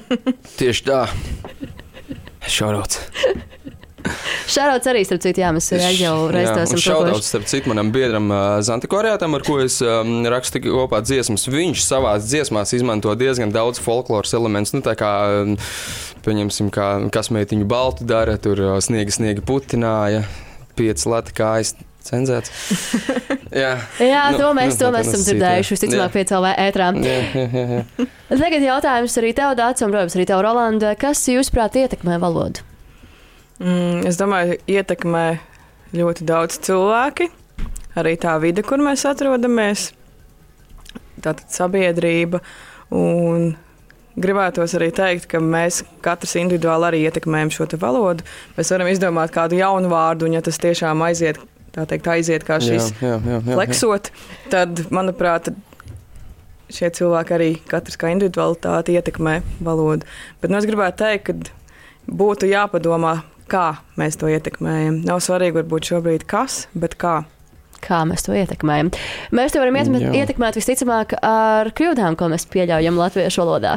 [0.61, 1.02] Tieši tā.
[2.46, 3.02] Šaurots.
[4.44, 8.28] Šāds arī, starp citu, jā, mēs jau reizē esam šaudauts, starp citu, manam biedram
[8.64, 11.46] Zantikoriātam, ar ko es um, rakstu kopā dziesmas.
[11.48, 15.14] Viņš savās dziesmās izmanto diezgan daudz folkloras elementus, nu tā kā,
[16.26, 20.26] pieņemsim, kā kasmētiņu baltu dara, tur sniega sniega putināja,
[20.76, 21.72] pieci lati kājas
[22.07, 22.53] cenzēts.
[23.64, 25.75] jā, jā nu, to mēs, nu, to mēs esam dzirdējuši.
[25.77, 26.90] Visticamāk, piecēlē ētrā.
[27.01, 28.07] Jā, jā, jā, jā.
[28.45, 30.93] Tagad jautājums arī tev, Dārts, un, protams, arī tev, Rolanda.
[31.01, 32.64] Kas, jūsuprāt, ietekmē valodu?
[33.62, 35.27] Mm, es domāju, ietekmē
[35.95, 37.31] ļoti daudz cilvēki.
[37.99, 39.93] Arī tā vide, kur mēs atrodamies,
[41.23, 42.40] tātad sabiedrība.
[42.95, 43.53] Un
[44.19, 48.27] gribētos arī teikt, ka mēs katrs individuāli arī ietekmējam šo valodu.
[48.59, 51.40] Mēs varam izdomāt kādu jaunu vārdu, un ja tas tiešām aiziet
[51.74, 54.10] tā teikt, aiziet kā šis jā, jā, jā, jā, fleksot,
[54.52, 55.50] tad, manuprāt,
[56.72, 60.06] šie cilvēki arī katrs kā individualitāte ietekmē valodu.
[60.42, 63.18] Bet nu, es gribētu teikt, ka būtu jāpadomā,
[63.50, 65.02] kā mēs to ietekmējam.
[65.06, 67.22] Nav svarīgi varbūt šobrīd kas, bet kā.
[67.84, 68.94] Kā mēs to ietekmējam?
[69.37, 73.76] Mēs to varam ietekmēt, ietekmēt visticamāk ar kļūdām, ko mēs pieļaujam latviešu valodā.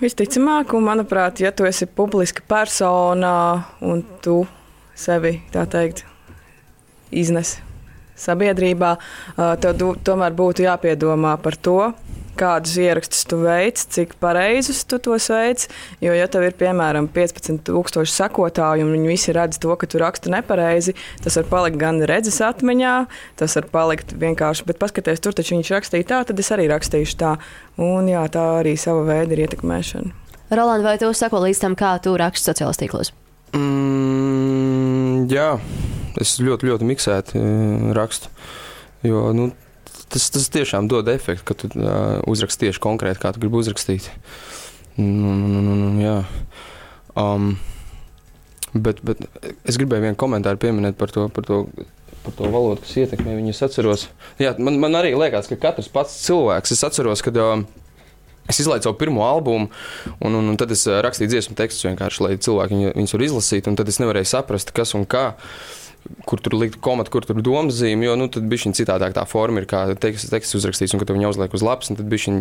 [0.00, 3.36] Visticamāk, un manuprāt, ja tu esi publiska persona
[3.86, 4.40] un tu
[4.98, 6.02] sevi tā teikt
[7.10, 7.56] iznes
[8.16, 8.96] sabiedrībā,
[9.60, 11.80] tev tomēr būtu jāpiedomā par to,
[12.36, 15.66] kādus ierakstus tu veic, cik pareizus tu tos veic.
[16.04, 20.32] Jo, ja tev ir piemēram 15,000 sekotāju un viņi visi redz to, ka tu raksti
[20.34, 22.94] nepareizi, tas var palikt gan redzes atmiņā,
[23.40, 27.18] tas var palikt vienkārši, bet paskaties, tur taču viņš rakstīja tā, tad es arī rakstīšu
[27.20, 27.36] tā.
[27.80, 30.12] Un jā, tā arī sava veida ir ietekmēšana.
[30.52, 33.10] Roland, vai tu sako līdz tam, kā tu raksti sociālos tīklos?
[33.56, 35.54] Mm, jā,
[36.22, 38.32] es ļoti, ļoti miksēti eh, rakstu.
[39.06, 39.50] Jo, nu,
[40.12, 44.08] tas, tas tiešām dod efektu, ka tu uh, uzraksti tieši konkrēti, kā tu gribi uzrakstīt.
[44.98, 46.16] Nu, jā.
[47.16, 47.52] Um,
[48.72, 49.20] bet, bet
[49.68, 51.28] es gribēju vienu komentāru pieminēt par to.
[51.32, 51.66] Par to
[52.26, 53.52] Par to valodu, kas ietekmē viņu.
[53.54, 54.08] Es atceros,
[54.42, 57.60] jā, man, man arī liekas, ka katrs pats cilvēks, es atceros, kad uh,
[58.46, 59.68] Es izlaidu savu pirmo albumu,
[60.20, 63.24] un, un, un tad es ā, rakstīju dziesmu tekstus vienkārši, lai cilvēki viņu, viņus var
[63.26, 63.70] izlasīt.
[63.70, 65.32] un Tad es nevarēju saprast, kas un kā.
[66.26, 69.24] Kur tur likt komatu, kur tur domas zīme, jo nu, tad bija šī citādāk tā
[69.28, 72.24] forma, ir kā teksts, teksts uzrakstīts, un kad tu viņu uzliek uz lapas, tad bija
[72.26, 72.34] šī,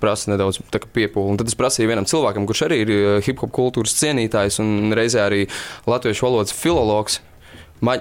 [0.00, 1.34] prasa nedaudz piepūli.
[1.34, 4.94] Un tad es prasīju vienam cilvēkam, kurš arī ir ā, hip hop kultūras cienītājs un
[4.96, 5.46] reizē arī
[5.88, 7.20] latviešu valodas filologs.
[7.84, 7.98] Ma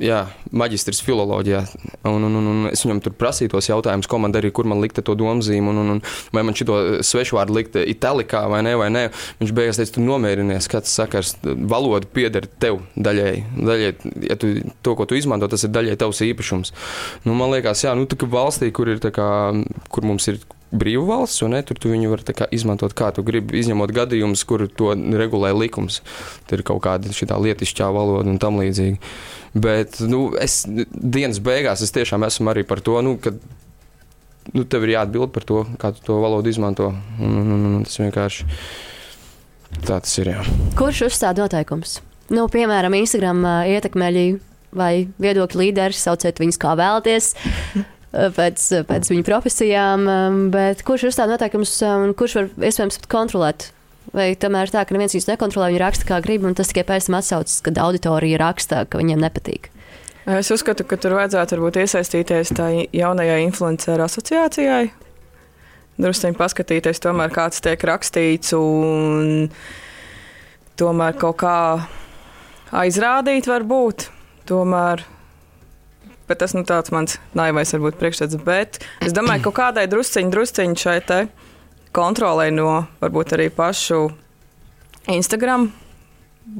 [0.00, 0.20] Jā,
[0.56, 1.60] maģistrs filoloģijā.
[2.08, 4.80] Un, un, un, un es viņam tur prasīju tos jautājumus, ko man darīja, kur man
[4.80, 6.00] likt to domzīmu, un, un, un
[6.36, 9.02] vai man šito svešvārdu likt itālikā vai nē, vai nē.
[9.42, 13.44] Viņš beigās teica, tu nomierinies, tas sakars, valoda pieder tev daļēji.
[13.58, 16.72] daļēji ja tu, to, ko tu izmanto, tas ir daļēji tavs īpašums.
[17.26, 19.28] Nu, man liekas, jā, nu, tā kā valstī, kur, ir, tā kā,
[19.92, 23.24] kur mums ir brīva valsts, un ne, tur tu viņu var kā, izmantot kā tu
[23.26, 26.00] gribi, izņemot gadījumus, kur to regulē likums.
[26.50, 29.00] Tur ir kaut kāda šī lietišķā valoda un tam līdzīgi.
[29.54, 33.34] Bet nu, es dienas beigās es tiešām esmu arī par to, nu, ka
[34.54, 36.92] nu, tev ir jāatbild par to, kā tu to valodu izmanto.
[37.18, 38.46] Un, un, un, tas vienkārši
[39.82, 40.32] tā tas ir.
[40.36, 40.46] Jā.
[40.78, 41.98] Kurš uzstāda noteikumus?
[42.30, 44.26] Nu, piemēram, Instagram ā, ietekmeļi
[44.78, 47.32] vai viedokļu līderi, sauciet viņus kā vēlaties.
[48.10, 53.10] Pēc, pēc viņu profesijām, ā, bet kurš uzstāda noteikumus ā, un kurš var iespējams pat
[53.12, 53.68] kontrolēt?
[54.10, 56.82] Vai tomēr ir tā, ka neviens viņus nekontrolē, viņi raksta kā grib, un tas tikai
[56.88, 59.70] pēc tam atsaucas, kad auditorija raksta, ka viņiem nepatīk?
[60.30, 64.90] Es uzskatu, ka tur vajadzētu varbūt iesaistīties tā jaunajai influenceru asociācijai.
[66.00, 69.48] Druskuļi paskatīties, tomēr, kāds tiek rakstīts, un
[70.80, 71.56] tomēr kaut kā
[72.82, 74.08] aizrādīt, varbūt.
[74.50, 75.04] Tomēr,
[76.30, 78.38] bet tas nu, tāds mans naivais varbūt priekšstats.
[78.46, 81.20] Bet es domāju, ka kādai drusciņai, drusciņai šai te
[81.96, 84.04] kontrolē no varbūt arī pašu
[85.10, 85.72] Instagram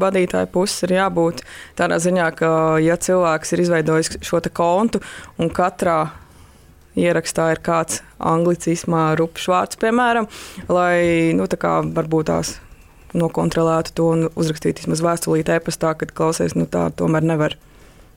[0.00, 1.42] vadītāja puses ir jābūt
[1.78, 2.50] tādā ziņā, ka,
[2.82, 5.00] ja cilvēks ir izveidojis šo kontu
[5.38, 6.10] un katrā
[6.98, 10.26] ierakstā ir kāds anglicismā rupšs vārds, piemēram,
[10.68, 12.58] lai, nu, tā kā varbūt tās
[13.16, 17.56] nokontrolētu to un uzrakstītu vismaz vēstulītē e-pastā, kad klausies, nu tā tomēr nevar.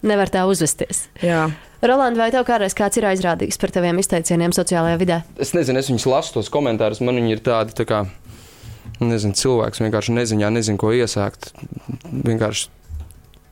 [0.04, 1.08] Nevar tā uzvesties.
[1.24, 1.48] Jā.
[1.84, 5.22] Roland, vai tev kādreiz kāds ir aizrādījis par taviem izteicieniem sociālajā vidē?
[5.42, 8.04] Es nezinu, es viņus lasu tos komentārus, man viņi ir tādi, tā kā,
[9.04, 11.52] nezinu, cilvēks vienkārši neziņā, nezinu, ko iesākt.
[12.12, 12.72] Vienkārši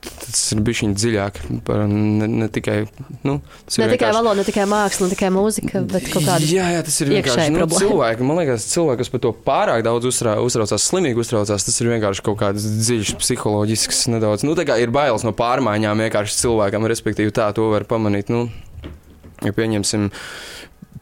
[0.02, 2.76] tas ir bijis viņa dziļāk, par ne, ne tikai.
[3.26, 3.38] Nu,
[3.78, 6.46] Ne tikai valoda, ne tikai māksla, ne tikai mūzika, bet kaut kāda.
[6.48, 8.26] Jā, jā, tas ir vienkārši nu, cilvēki.
[8.26, 12.26] Man liekas, cilvēki, kas par to pārāk daudz uztrā, uztraucās, slimīgi uztraucās, tas ir vienkārši
[12.26, 14.46] kaut kāds dziļš, psiholoģisks, nedaudz.
[14.48, 18.32] Nu, ir bailes no pārmaiņām vienkārši cilvēkam, respektīvi tā to var pamanīt.
[18.32, 18.48] Nu,
[19.46, 20.10] ja pieņemsim.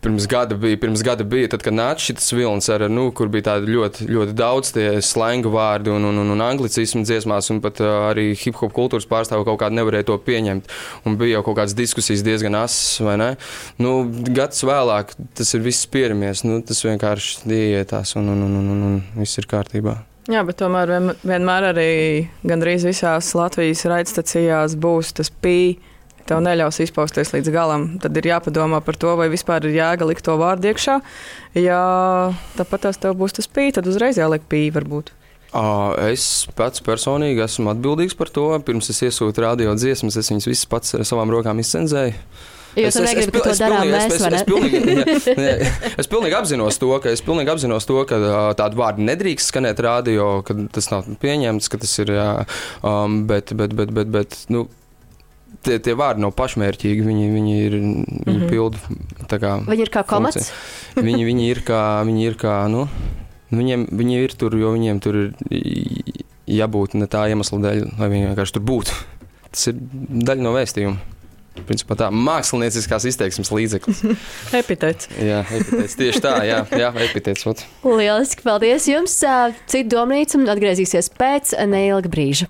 [0.00, 3.50] Pirms gada bija, pirms gada bija tad, kad nāca šis vilnis, ar, nu, kur bija
[3.50, 7.82] tādi ļoti, ļoti daudz tie slengu vārdi un, un, un, un anglicismu dziesmās, un pat
[7.84, 10.72] uh, arī hip hop kultūras pārstāvji kaut kādā nevarēja to pieņemt.
[11.04, 13.28] Un bija jau kaut kādas diskusijas diezgan asas, vai ne?
[13.76, 13.98] Nu,
[14.32, 18.82] gads vēlāk tas ir viss pieramies, nu, tas vienkārši ieietās un, un, un, un, un,
[18.88, 19.98] un viss ir kārtībā.
[20.32, 21.92] Jā, bet tomēr vien, vienmēr arī
[22.48, 25.89] gandrīz visās Latvijas raidstacijās būs tas pīķis.
[26.30, 27.86] Tev neļaus izpausties līdz galam.
[28.02, 31.00] Tad ir jāpadomā par to, vai vispār ir jēga likt to vārdu iekšā.
[31.58, 31.80] Ja
[32.54, 35.10] tāpat tās tev būs tas pīķis, tad uzreiz jāliek pīķis varbūt.
[36.06, 38.46] Es pats personīgi esmu atbildīgs par to.
[38.62, 42.14] Pirms es iesūtu radio dziesmas, es viņas visas pats ar savām rokām izcenzēju.
[42.78, 44.36] Jo tu negribi, ka to darām pilnīgi- mēs, es, es, ne?
[44.36, 44.80] es, pilnīgi,
[45.26, 48.20] jā, jā, es pilnīgi apzinos to, ka, es pilnīgi apzinos to, ka
[48.60, 52.14] tādu vārdu nedrīkst skanēt radio, ka tas nav pieņemts, ka tas ir.
[52.14, 52.28] Jā,
[52.86, 54.68] um, bet, bet, bet, bet, bet nu,
[55.66, 57.04] tie, tie vārdi nav pašmērķīgi.
[57.06, 58.48] Viņi, viņi ir viņi Mhm.
[58.50, 58.78] pildi.
[59.30, 60.50] tā Kā, Viņi ir kā komats.
[60.96, 62.88] viņi, viņi ir kā, viņi ir kā, nu,
[63.52, 65.32] viņiem, viņi ir tur, jo viņiem tur ir
[66.50, 68.96] jābūt ne tā iemesla dēļ, lai viņi vienkārši tur būtu.
[69.50, 69.74] Tas ir
[70.26, 70.98] daļa no vēstījuma.
[71.66, 74.00] Principā tā mākslinieckās izteiksmes līdzeklis.
[74.60, 75.10] Epitēts.
[75.18, 75.96] Jā, epitēts.
[75.98, 77.44] Tieši tā, jā, jā epitēts.
[77.50, 77.64] Ot.
[77.84, 79.18] Lieliski, paldies jums!
[79.66, 82.48] Citu domnīcu atgriezīsies pēc neilga brīža.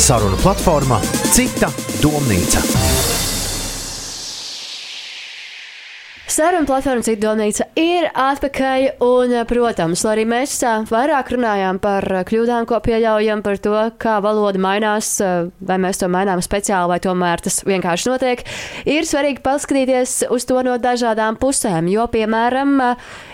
[0.00, 0.96] Saruna platforma
[1.28, 1.68] Cita
[2.00, 2.62] domnīca.
[6.30, 10.54] Saruna platforma Cita domnīca ir atpakaļ, un, protams, arī mēs
[10.88, 15.12] vairāk runājām par kļūdām, ko pieļaujam, par to, kā valoda mainās,
[15.60, 18.44] vai mēs to mainām speciāli, vai tomēr tas vienkārši notiek,
[18.88, 22.78] ir svarīgi paskatīties uz to no dažādām pusēm, jo, piemēram,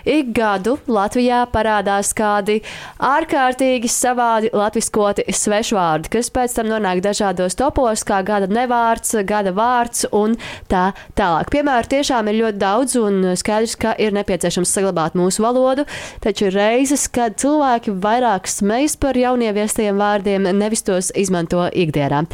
[0.07, 2.61] ik gadu Latvijā parādās kādi
[3.03, 10.07] ārkārtīgi savādi latviskoti svešvārdi, kas pēc tam nonāk dažādos topos, kā gada nevārds, gada vārds
[10.14, 10.37] un
[10.71, 11.51] tā tālāk.
[11.53, 15.87] Piemēram, tiešām ir ļoti daudz un skaidrs, ka ir nepieciešams saglabāt mūsu valodu,
[16.25, 22.25] taču ir reizes, kad cilvēki vairāk smejas par jaunieviestiem vārdiem, nevis tos izmanto ikdienā.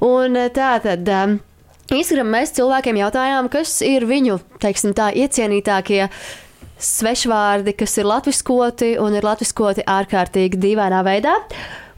[0.00, 1.08] Un tā tad.
[1.20, 1.38] Um,
[1.90, 6.04] Instagram mēs cilvēkiem jautājām, kas ir viņu, teiksim tā, iecienītākie
[6.80, 11.36] svešvārdi, kas ir latviskoti un ir latviskoti ārkārtīgi dīvainā veidā.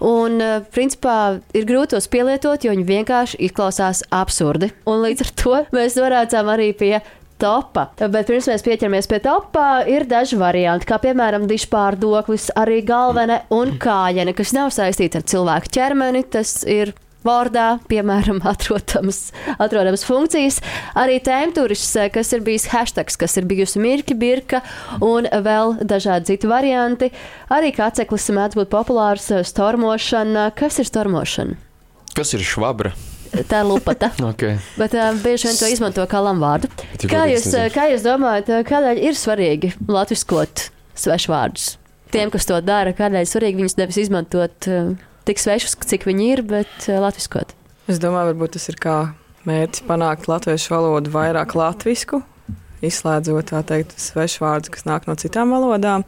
[0.03, 0.40] Un,
[0.75, 4.73] principā, ir grūti tos pielietot, jo viņi vienkārši izklausās absurdi.
[4.90, 6.97] Un līdz ar to mēs norādām arī pie
[7.42, 7.88] topa.
[7.99, 13.77] Bet pirms mēs pieķeramies pie topa, ir daži varianti, kā piemēram dišpārdoklis, arī galvene un
[13.83, 16.27] kājene, kas nav saistīta ar cilvēku ķermeni.
[16.35, 16.95] Tas ir
[17.26, 20.61] vārdā, piemēram, atrodams, atrodams funkcijas.
[20.98, 24.62] Arī tēmturis, kas ir bijis hashtag, kas ir bijusi mirkļa, birka
[25.02, 27.12] un vēl dažādi citi varianti.
[27.52, 30.50] Arī kāceklis mēdz būt populārs stormošana.
[30.58, 31.58] Kas ir stormošana?
[32.12, 32.92] Kas ir švabra?
[33.48, 34.11] tā ir lupata.
[34.30, 34.58] okay.
[34.76, 36.70] Bet uh, bieži vien to izmanto kā lamvārdu.
[37.08, 41.76] Kā jūs, kā jūs domājat, kādēļ ir svarīgi latviskot svešvārdus?
[42.12, 44.92] Tiem, kas to dara, kādēļ ir svarīgi viņus nevis izmantot uh,
[45.28, 47.54] tik svešus, cik viņi ir, bet uh, latviskot?
[47.90, 48.96] Es domāju, varbūt tas ir kā
[49.48, 52.22] mērķis panākt latviešu valodu vairāk latvisku,
[52.82, 56.06] izslēdzot tā teikt svešvārdus, kas nāk no citām valodām.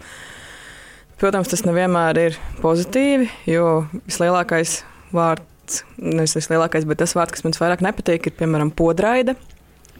[1.19, 4.81] Protams, tas nevienmēr ir pozitīvi, jo vislielākais
[5.15, 9.37] vārds nevis tas lielākais, bet tas vārds, kas man vairāk nepatīk, ir piemēram podraida.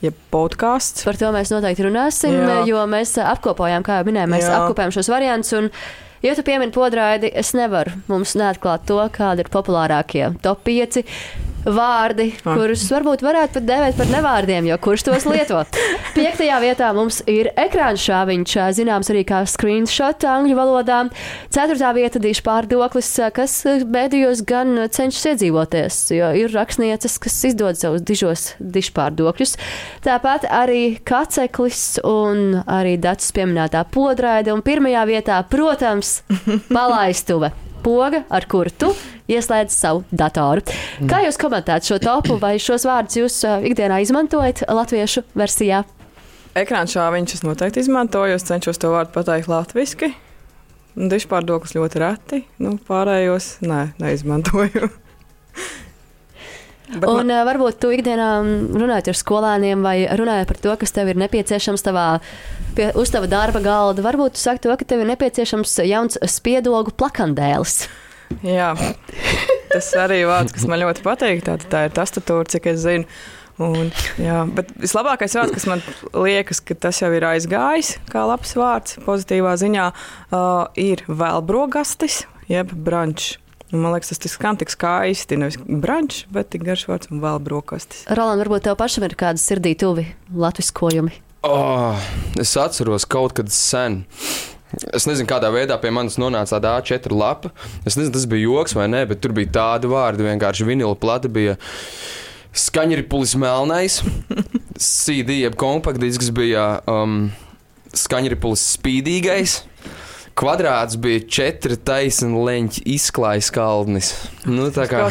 [0.03, 1.05] Ja podkāsts.
[1.07, 2.59] Par to mēs noteikti runāsim, Jā.
[2.69, 4.59] jo mēs apkopojām, kā jau minēju, mēs Jā.
[4.59, 5.71] apkopējam šos variantus.
[6.25, 7.99] Ja tu piemini podraidi, es nevaru.
[8.09, 11.03] Mums neatklāt to, kādi ir populārākie top 5
[11.65, 12.55] vārdi, ah.
[12.57, 15.63] kurus varbūt varētu pat dēvēt par nevārdiem, jo kurš tos lieto.
[16.17, 21.01] Piektajā vietā mums ir ekrāna šāviņš, zināms arī kā screenshot angļu valodā.
[21.55, 28.55] Ceturtā vieta- dišpārdoklis, kas mēdījos gan cenšas iedzīvoties, jo ir rakstnieces, kas izdod savus dižos
[28.61, 29.57] dišpārdokļus.
[30.05, 36.23] Tāpat arī kaceklis un arī datus pieminētā podraide un pirmajā vietā, protams,
[36.77, 37.53] palaistuve
[37.85, 38.91] poga, ar kuru tu
[39.31, 40.65] ieslēdz savu datoru.
[40.99, 41.11] Mm.
[41.11, 43.39] Kā jūs komentējat šo topu vai šos vārdus jūs
[43.71, 45.85] ikdienā izmantojat latviešu versijā?
[46.55, 50.13] Ekrāna šāviņš es noteikti izmantoju, es cenšos to vārdu pateikt latviešu.
[50.95, 54.91] Dišpārdoklis ļoti reti, nu, pārējos nē, neizmantoju.
[56.85, 57.47] Bet un man...
[57.49, 58.29] varbūt tu ikdienā
[58.75, 62.09] runājot ar skolēniem vai runājot par to, kas tev ir nepieciešams tavā,
[62.77, 66.93] pie, uz tava darba galda, varbūt tu saki to, ka tev ir nepieciešams jauns spiedogu
[66.93, 67.87] plakandēlis.
[68.45, 68.73] Jā,
[69.73, 71.45] tas arī vārds, kas man ļoti patīk.
[71.47, 73.09] Tā, tā ir tastatūra, cik es zinu.
[73.63, 78.57] Un, jā, bet vislabākais vārds, kas man liekas, ka tas jau ir aizgājis, kā labs
[78.59, 83.37] vārds, pozitīvā ziņā, uh, ir vēlbrogastis, jeb brančs.
[83.75, 85.35] Un, man liekas, tas skan tik skaisti.
[85.41, 88.05] Nevis brunch, bet tik garš vārds un vēl brokastis.
[88.15, 91.17] Roland, varbūt tev pašam ir kāda sirdī tuvi latviskojumi?
[91.45, 91.99] Oh,
[92.41, 94.05] es atceros kaut kad sen.
[94.95, 97.51] Es nezinu, kādā veidā pie manis nonāca tāda A4 lapa.
[97.83, 101.31] Es nezinu, tas bija joks vai nē, bet tur bija tādi vārdi, vienkārši vinila plata
[101.31, 101.59] bija.
[102.55, 103.99] Skaņripulis melnais,
[104.79, 107.25] CD jeb kompaktdisks bija um,
[107.91, 109.59] skaņripulis spīdīgais
[110.39, 114.13] kvadrāts bija četri taisni leņķi izklājis kalnis.
[114.47, 115.05] Nu, tā kā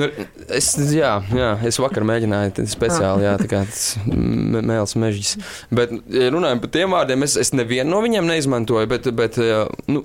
[0.00, 0.08] nu,
[0.54, 3.64] es, jā, jā, es vakar mēģināju speciāli, jā, tā kā
[4.08, 5.36] mēls mežģis.
[5.74, 9.38] Bet runājot par tiem vārdiem, es, es nevienu no viņiem neizmantoju, bet, bet
[9.90, 10.04] nu,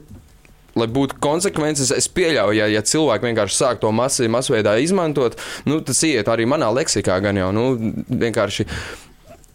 [0.79, 5.37] lai būtu konsekvences, es pieļauju, ja, ja cilvēki vienkārši sāk to masi, masveidā izmantot,
[5.69, 7.51] nu, tas iet arī manā leksikā gan jau.
[7.55, 7.67] Nu,
[8.09, 8.67] vienkārši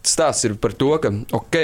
[0.05, 1.57] stāsts ir par to, ka, ok,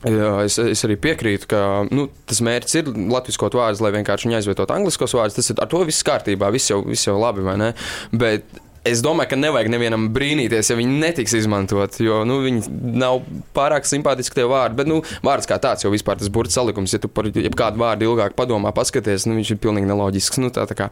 [0.00, 1.60] Jā, es, es arī piekrītu, ka
[1.92, 5.36] nu, tas mērķis ir latviskot vārdus, lai vienkārši aizvietotu angliskos vārdus.
[5.36, 7.70] Tas ir ar to viss kārtībā, viss jau, viss jau labi, vai ne?
[8.16, 8.48] Bet
[8.80, 12.62] Es domāju, ka nevajag nevienam brīnīties, ja viņi netiks izmantot, jo nu, viņi
[12.96, 13.18] nav
[13.52, 14.78] pārāk simpātiski tie vārdi.
[14.78, 18.08] Bet nu, vārds kā tāds jau vispār tas burbuļs salikums, ja tu par kādu vārdu
[18.08, 20.40] ilgāk padomā, paskaties, nu, viņš ir pilnīgi neloģisks.
[20.40, 20.88] Nu, tā, tā kā,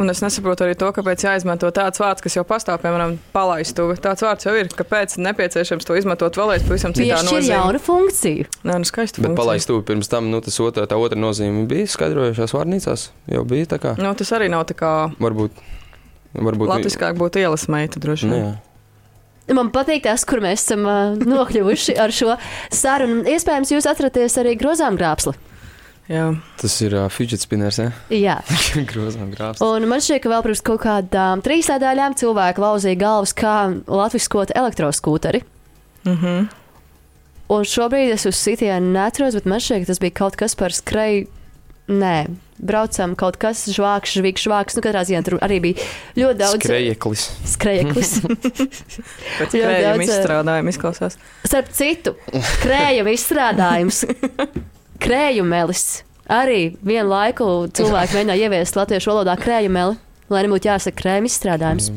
[0.00, 3.98] Un es nesaprotu arī to, kāpēc jāizmanto tāds vārds, kas jau pastāv, piemēram, palaistuve.
[4.00, 7.52] Tāds vārds jau ir, kāpēc nepieciešams to izmantot vēlreiz pavisam citā Piešķir nozīmē.
[7.58, 8.46] jaunu funkciju.
[8.64, 9.20] Nē, nu skaisti.
[9.20, 9.36] bet funkcija.
[9.42, 13.04] palaist tuvu pirms tam, nu, tas otrā, tā otra nozīme bija skaidrojušās vārnīcās.
[13.28, 15.50] Jau bija tā kā, Nu, tas arī nav tā kā varbūt.
[16.32, 18.48] varbūt latviskāk būtu ielas meita droši Nu, vien.
[18.56, 19.54] jā.
[19.54, 22.36] Man patīk tas, kur mēs esam uh, nokļuvuši ar šo
[22.70, 23.24] sarunu.
[23.26, 25.34] Iespējams, jūs atraties arī grozām grābsli.
[26.10, 26.26] Jā.
[26.58, 27.90] Tas ir uh, fidget spinners, ja?
[28.10, 28.38] Jā.
[28.90, 29.62] grozām grāmatā.
[29.62, 33.56] Un man šķiet, ka vēl pirms kaut kādām trīs nedēļām cilvēki lauzīja galvas, kā
[33.86, 35.44] latviskot elektroskūteri.
[36.08, 36.48] Mhm.
[37.50, 40.74] Un šobrīd es uz sitienu neatceros, bet man šķiet, ka tas bija kaut kas par
[40.74, 41.26] skreju.
[41.90, 42.28] Nē,
[42.62, 44.76] braucam kaut kas žvāks, žvīgs, žvāks.
[44.78, 45.86] Nu, katrā ziņā tur arī bija
[46.20, 47.24] ļoti daudz Skrejeklis.
[47.54, 48.12] skrejeklis.
[48.22, 48.60] Pēc
[49.40, 51.18] Ļoti krējuma daudz, izstrādājuma izklausās.
[51.42, 52.14] Starp citu,
[52.62, 54.04] krējuma izstrādājums,
[55.02, 56.02] krējumelis.
[56.30, 59.96] Arī vienu laiku cilvēki mēģināja ieviest latviešu valodā krējumeli,
[60.30, 61.90] lai nebūtu jāsaka krējuma izstrādājums.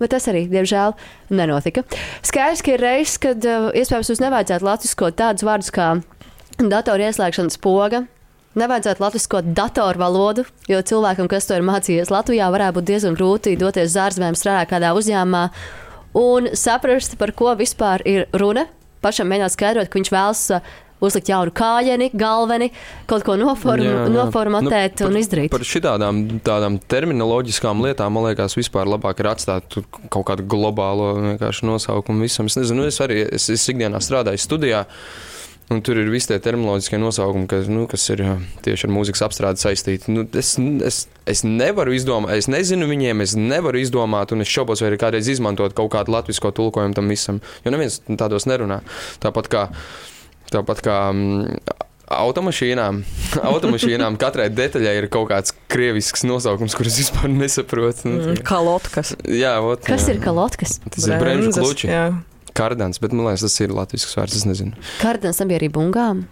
[0.00, 0.92] Bet tas arī, diemžēl,
[1.32, 1.84] nenotika.
[2.24, 5.88] Skaidrs, ka ir reizes, kad uh, iespējams mums nevajadzētu latviskot tādus vārdus kā
[6.60, 8.04] datoru ieslēgšanas poga.
[8.56, 13.56] Nevajadzētu latviskot datoru valodu, jo cilvēkam, kas to ir mācījies Latvijā, varētu būt diezgan grūti
[13.60, 15.42] doties uz ārzemēm, strādāt kādā uzņēmumā
[16.16, 18.64] un saprast, par ko vispār ir runa.
[19.04, 20.72] Pašam mēģināt skaidrot, ka viņš vēlas uh,
[21.04, 22.70] uzlikt jaunu kājienu, galveni,
[23.10, 24.08] kaut ko noform, Jā, jā.
[24.14, 25.52] noformatēt Nu, un izdarīt.
[25.52, 29.78] Par šādām tādām terminoloģiskām lietām, man liekas, vispār labāk ir atstāt
[30.08, 32.50] kaut kādu globālo nosaukumu visam.
[32.50, 34.86] Es nezinu, es arī es, es ikdienā strādāju studijā.
[35.66, 38.20] Un tur ir visi tie terminoloģiskie nosaukumi, kas, nu, kas ir
[38.62, 40.12] tieši ar mūzikas apstrādi saistīti.
[40.14, 40.52] Nu, es,
[40.86, 45.00] es, es nevaru izdomāt, es nezinu viņiem, es nevaru izdomāt, un es šaubos, vai arī
[45.02, 47.42] kādreiz izmantot kaut kādu latviešu tulkojumu tam visam.
[47.66, 48.78] Jo neviens tādos nerunā.
[49.24, 49.64] Tāpat kā,
[50.52, 51.58] tāpat kā mm,
[52.16, 53.00] automašīnām.
[53.50, 58.08] automašīnām katrai detaļai ir kaut kāds krievisks nosaukums, kurus vispār nesaprotu.
[58.12, 59.14] Nu, Mm, Kalotkas.
[59.26, 60.14] jā, ot, Kas jā.
[60.16, 60.78] ir kalotkas?
[60.90, 61.90] Tas ir bremžu kluči.
[61.90, 62.06] Jā.
[62.56, 64.36] Kardans, bet man liekas, tas ir latviešu vārds.
[64.38, 64.72] Es nezinu.
[65.02, 66.22] Kardans tam bija arī bungām.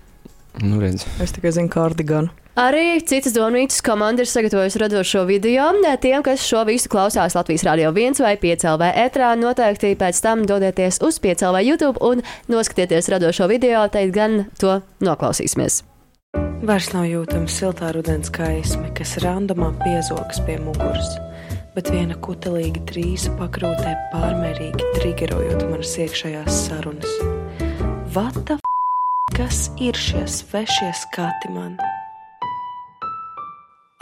[0.62, 1.04] Nu, redz.
[1.20, 2.30] Es tikai zinu kardiganu.
[2.54, 5.72] Arī citas domnīcas komanda ir sagatavojusi radošo video.
[5.98, 10.44] Tiem, kas šo visu klausās Latvijas Rādio 1 vai 5 LV etrā, noteikti pēc tam
[10.46, 15.80] dodieties uz 5 LV YouTube un noskatieties radošo video, tad gan to noklausīsimies.
[16.62, 21.10] Vairs nav jūtama siltā rudens gaisma, kas randomā piezogas pie muguras,
[21.74, 27.18] bet viena kutelīga trīsa pakrūtē pārmērīgi triggerojot manas iekšējās sarunas.
[28.14, 28.60] Vata
[29.34, 31.74] kas ir šie svešie skati man?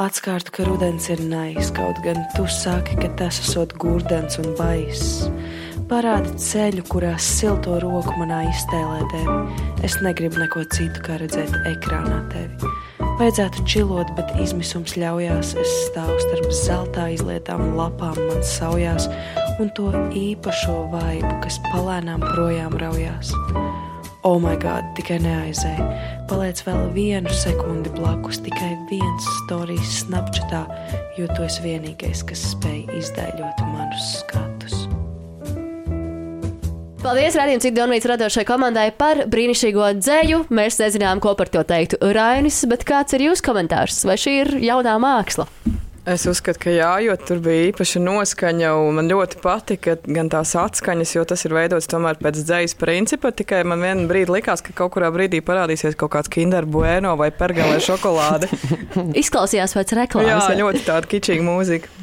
[0.03, 5.29] Atskārtu, ka rudens ir nais, kaut gan tu saki, ka tas esot gurdens un baiss.
[5.87, 9.21] Parādi ceļu, kurā silto roku manā iztēlētē.
[9.87, 12.73] Es negribu neko citu, kā redzēt ekrānā tevi.
[13.21, 15.55] Vajadzētu čilot, bet izmisums ļaujās.
[15.63, 19.07] Es stāvu starp zeltā izlietām lapām, man saujās,
[19.63, 23.31] un to īpašo vaibu, kas palēnām projām raujās.
[24.23, 25.81] Oh, my God, tikai neaizēj.
[26.31, 30.61] Paliec vēl vienu sekundi blakus, tikai viens stāstījis snapchatā,
[31.19, 34.87] jo tu esi vienīgais, kas spēj izdēļot manus skatus.
[37.03, 40.45] Paldies, Rādījums, cik Donvīts radošai komandai par brīnišķīgo dzēju.
[40.55, 44.05] Mēs nezinām, ko par to teiktu Rainis, bet kāds ir jūsu komentārs?
[44.07, 45.51] Vai šī ir jaunā māksla?
[46.03, 50.57] Es uzskatu, ka jā, jo tur bija īpaša noskaņa, un man ļoti patika gan tās
[50.59, 53.31] atskaņas, jo tas ir veidots tomēr pēc dzīslas principa.
[53.31, 57.31] Tikai man vienā brīdī likās, ka kaut kurā brīdī parādīsies kaut kāds Kinder Bueno vai
[57.31, 58.51] pergelē šokolāde.
[59.23, 60.51] Izklausījās pēc jā, reklāmas.
[60.51, 60.59] jā.
[60.65, 61.99] ļoti tāda kičīga mūzika.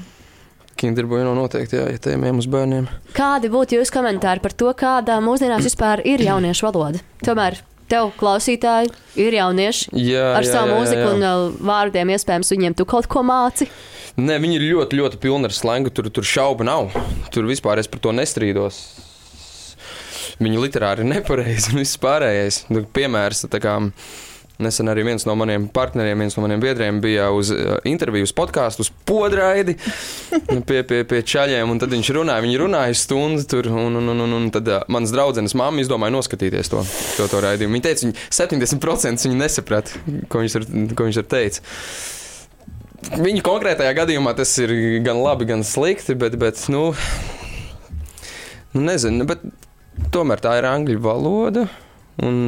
[0.79, 2.87] Kinderboja noteikti jā, ja tēmiem uz bērniem.
[3.11, 7.03] Kādi būtu jūsu komentāri par to, kādā mūsdienās vispār ir jauniešu valoda?
[7.25, 7.59] Tomēr
[7.89, 11.11] tev, klausītāji, ir jaunieši Jā, ar jā, savu jā, jā, mūziku jā.
[11.15, 13.69] un uh, vārdiem, iespējams, viņiem tu kaut ko māci.
[14.19, 15.91] Nē, viņi ir ļoti, ļoti pilni ar slengu.
[15.95, 16.89] Tur, tur šaubu nav.
[17.33, 18.81] Tur vispār es par to nestrīdos.
[20.39, 22.63] Viņi literāri ir nepareizi un viss pārējais.
[22.71, 23.75] Nu, Piemērs, tā kā
[24.59, 27.51] nesen arī viens no maniem partneriem, viens no maniem biedriem bija uz
[27.87, 29.77] interviju, uz podkāstu, uz podraidi
[30.67, 31.71] pie, pie, pie čaļiem.
[31.71, 34.83] Un tad viņš runāja, viņi runāja stundu tur, un, un, un, un, un tad uh,
[34.91, 36.83] mans draudzenes mamma izdomāja noskatīties to,
[37.15, 37.79] to, to raidījumu.
[37.79, 38.29] Viņa teica, viņa
[38.75, 41.65] 70% viņi nesaprata, ko viņš tur, ko viņš tur teica.
[43.19, 44.73] Viņa konkrētajā gadījumā tas ir
[45.05, 46.89] gan labi, gan slikti, bet, bet nu,
[48.75, 49.45] nu nezinu, bet
[50.11, 51.69] tomēr tā ir angļu valoda.
[52.25, 52.39] Un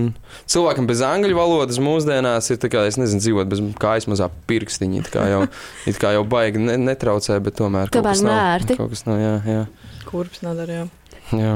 [0.52, 5.06] cilvēkam bez angļu valodas mūsdienās ir kā, es nezinu, dzīvot bez kājas mazā pirkstiņa.
[5.08, 5.46] Tā kā jau,
[5.90, 8.36] it kā jau baigi ne, netraucē, bet tomēr kaut kas nav.
[8.36, 8.78] nērti.
[8.80, 9.64] Kaut kas nav, jā, jā.
[10.10, 11.40] Kurps nedara, jā.
[11.40, 11.56] jā.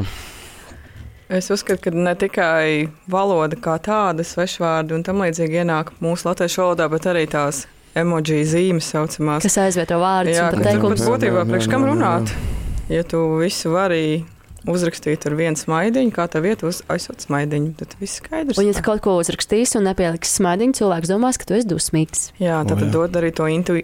[1.36, 6.62] Es uzskatu, ka ne tikai valoda kā tāda, svešvārdi un tam līdzīgi ienāk mūsu latviešu
[6.62, 7.64] valodā, bet arī tās
[7.98, 9.48] emoji zīmes saucamās.
[9.48, 11.02] Kas aizvieto vārdus Jā, un teikumus.
[11.08, 11.96] būtībā priekš kam jā, jā.
[11.96, 12.34] runāt.
[12.94, 14.22] Ja tu visu vari
[14.72, 18.60] uzrakstīt ar vienu smaidiņu, kā tā vieta uz aizsūt smaidiņu, tad viss skaidrs.
[18.60, 22.30] Un, ja tu kaut ko uzrakstīsi un nepieliksi smaidiņu, cilvēks domās, ka tu esi dusmīgs.
[22.42, 23.80] Jā, tad oh, dod arī to intu...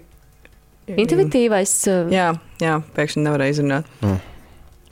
[0.91, 1.71] Intuitīvais.
[1.88, 3.91] uh, Jā, jā, pēkšņi nevarēja izrunāt.
[4.01, 4.19] Mm.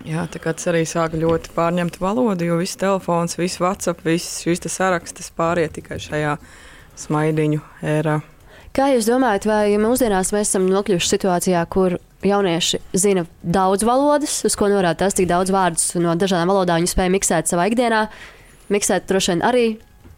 [0.08, 4.40] Jā, tā kā tas arī sāka ļoti pārņemt valodu, jo viss telefons, viss WhatsApp, viss
[4.46, 6.38] šīs te sarakstas pāriet tikai šajā
[7.00, 8.20] smaidiņu ērā.
[8.76, 14.56] Kā jūs domājat, vai mūsdienās mēs esam nokļuvuši situācijā, kur jaunieši zina daudz valodas, uz
[14.60, 18.08] ko norāda tas, cik daudz vārdus no dažādām valodām viņi spēj miksēt savā ikdienā?
[18.74, 19.66] Miksēt droši vien arī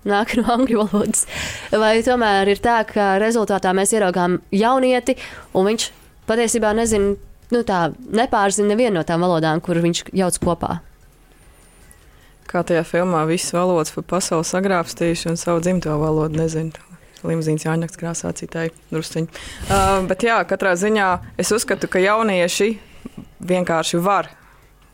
[0.08, 1.26] nāk no angļu valodas.
[1.72, 5.18] Vai tomēr ir tā, ka rezultātā mēs ieraugām jaunieti,
[5.54, 5.89] un viņš
[6.30, 7.16] patiesībā nezina,
[7.52, 7.89] nu tā,
[8.22, 10.80] nepārzina nevienu no tām valodām, kur viņš jauc kopā?
[12.52, 16.91] Kā tajā filmā visas valodas pa pasauli sagrābstījuši un savu dzimto valodu nezinu.
[17.28, 19.30] Limuzīns jāņakts krāsā citai drusciņi.
[19.67, 21.09] Uh, bet jā, katrā ziņā
[21.41, 22.74] es uzskatu, ka jaunieši
[23.41, 24.32] vienkārši var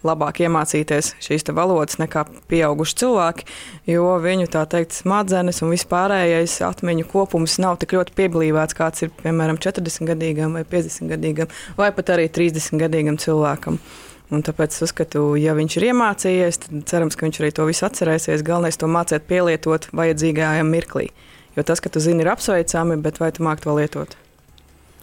[0.05, 3.47] labāk iemācīties šīs valodas nekā pieauguši cilvēki,
[3.89, 9.13] jo viņu tā teikt smadzenes un vispārējais atmiņu kopums nav tik ļoti pieblīvēts, kāds ir
[9.23, 13.81] piemēram 40 gadīgam vai 50 gadīgam vai pat arī 30 gadīgam cilvēkam.
[14.27, 17.85] Un tāpēc es uzskatu, ja viņš ir iemācījies, tad cerams, ka viņš arī to visu
[17.87, 18.43] atcerēsies.
[18.43, 21.07] Galvenais to mācīt pielietot vajadzīgajā mirklī.
[21.57, 24.13] Jo tas, ka tu zini, ir apsveicami, bet vai tu māki to lietot?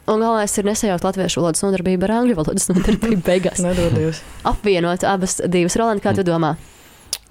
[0.04, 3.62] Un galvenais ir nesajaukt latviešu valodas nodarbību ar angļu valodas nodarbību beigās.
[3.64, 4.20] Nedodies.
[4.46, 5.74] Apvienot abas divas.
[5.80, 6.54] Roland, kā tu domā?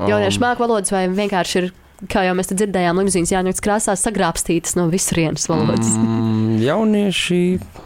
[0.01, 1.67] Jaunieši Um, māca valodas vai vienkārši ir,
[2.09, 5.93] kā jau mēs te dzirdējām, limuzīnas jāņemts krāsās, sagrābstītas no visurienes valodas.
[6.01, 7.41] Mm, jaunieši,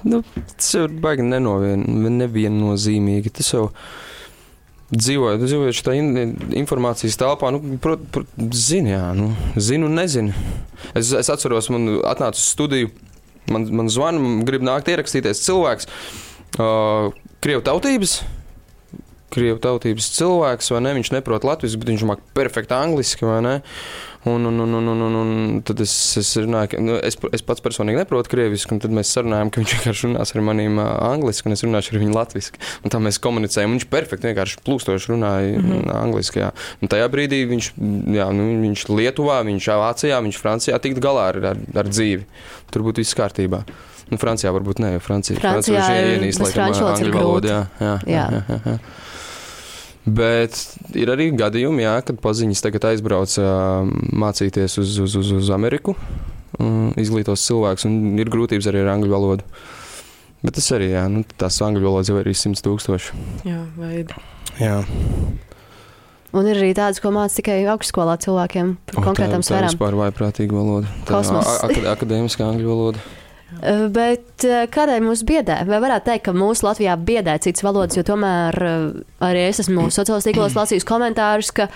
[0.07, 0.21] nu,
[0.55, 1.83] tas ir baigi nenovien,
[2.23, 3.35] neviennozīmīgi.
[3.41, 3.67] Tas jau
[4.93, 10.47] dzīvojot, dzīvojot šajā in, informācijas telpā, nu, protams, prot, zinu, jā, nu, zinu un nezinu.
[10.93, 12.91] Es, es atceros, man atnāca uz studiju,
[13.51, 15.89] man, man zvana, man grib nākt ierakstīties cilvēks,
[16.61, 17.11] uh,
[17.43, 18.21] krievu tautības.
[19.33, 20.93] Krievu tautības cilvēks, vai ne?
[20.95, 23.55] Viņš neprot latviešu, bet viņš māca perfekti angliski, vai ne?
[24.27, 27.43] Un, un, un, un, un, un, un tad es, es runāju, ka nu, es, es
[27.47, 30.87] pats personīgi neprotu krievisku, un tad mēs sarunājām, ka viņš vienkārši runās ar maniem uh,
[31.11, 32.59] angliski, un es runāšu ar viņu latviešu.
[32.83, 33.71] Un tā mēs komunicējam.
[33.71, 35.91] un Viņš perfekti vienkārši plūstoši runāja mm -hmm.
[36.01, 36.41] angliski.
[36.43, 36.51] Jā.
[36.81, 37.71] Un tajā brīdī viņš,
[38.17, 42.23] jā, nu, viņš Lietuvā, viņš Vācijā, viņš Francijā tikt galā ar, ar, ar dzīvi.
[42.71, 43.63] Tur būtu viss kārtībā.
[44.11, 47.99] Nu, Francijā varbūt ne, jo Francija, Francijā Francija ir- ienīst, bez laikam, angļu jā, jā,
[48.07, 48.25] Jā.
[48.31, 48.77] jā, jā, jā.
[50.07, 50.55] Bet
[50.95, 53.49] ir arī gadījumi, jā, kad paziņas tagad aizbrauc ā,
[54.15, 55.97] mācīties uz, uz, uz, uz Ameriku,
[56.63, 59.47] un izglītos cilvēks, un ir grūtības arī ar angļu valodu.
[60.45, 63.19] Bet tas arī, jā, nu, tās angļu valodas jau ir arī 100 tūkstoši.
[63.49, 64.15] Jā, veidi.
[64.61, 64.79] Jā,
[66.35, 69.71] Un ir arī tādas, ko māca tikai augstskolā cilvēkiem par konkrētām tā, tā ir sfērām.
[69.71, 70.89] vispār vaiprātīga valoda.
[71.07, 71.47] Tā Kosmos.
[71.63, 73.03] akad, akadēmiskā angļu valoda.
[73.47, 75.61] Uh, Bet uh, kādēļ mūs biedē?
[75.69, 78.89] Vai varētu teikt, ka mūsu Latvijā biedē citas valodas, jo tomēr uh,
[79.23, 81.69] arī es esmu sociālajos tīklos lasījis komentārus, ka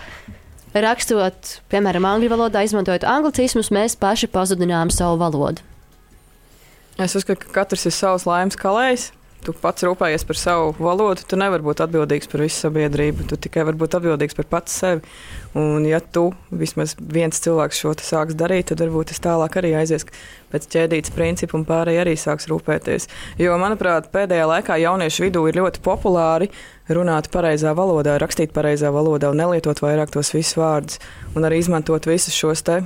[0.75, 5.63] rakstot, piemēram, angļu valodā, izmantojot anglicismus, mēs paši pazudinām savu valodu.
[6.99, 9.09] Es uzskatu, ka katrs ir savs laimes kalējs.
[9.41, 11.23] Tu pats rūpējies par savu valodu.
[11.25, 13.25] Tu nevari būt atbildīgs par visu sabiedrību.
[13.31, 15.01] Tu tikai vari būt atbildīgs par pats sevi.
[15.57, 20.05] Un, ja tu vismaz viens cilvēks šo sāks darīt, tad varbūt tas tālāk arī aizies
[20.53, 23.09] pēc ķēdītas principa un pārējie arī sāks rūpēties.
[23.41, 26.51] Jo, manuprāt, pēdējā laikā jauniešu vidū ir ļoti populāri
[26.93, 31.01] runāt pareizā valodā, rakstīt pareizā valodā un nelietot vairāk tos visus vārdus
[31.35, 32.83] un arī izmantot visus šos te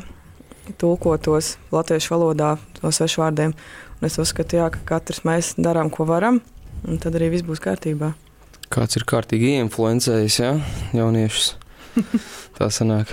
[0.81, 3.53] tulkotos latviešu valodā, tos svešvārdiem.
[4.01, 6.41] Un es uzskatu, jā, ka katrs mēs darām, ko varam,
[6.85, 8.13] un tad arī viss būs kārtībā.
[8.73, 10.53] Kāds ir kārtīgi ieinfluencējis, jā,
[10.97, 11.51] jauniešus.
[12.57, 13.11] Tā sanāk.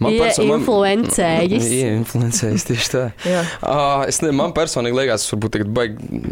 [0.00, 1.66] perso- Ieinfluencējis.
[1.80, 3.02] Ieinfluencējis tieši tā.
[3.60, 6.22] Uh, es ne, man personīgi liekas, tas varbūt tagad baigi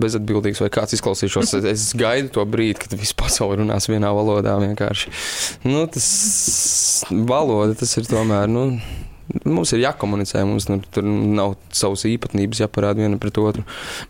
[0.00, 1.52] bezatbildīgs vai kāds izklausīšos.
[1.58, 5.12] Es, es gaidu to brīdi, kad viss pasaule runās vienā valodā vienkārši.
[5.68, 6.08] Nu, tas
[7.10, 8.64] valoda, tas ir tomēr, nu,
[9.44, 13.64] mums ir jākomunicē, mums nu, tur nav savas īpatnības jāparāda viena pret otru.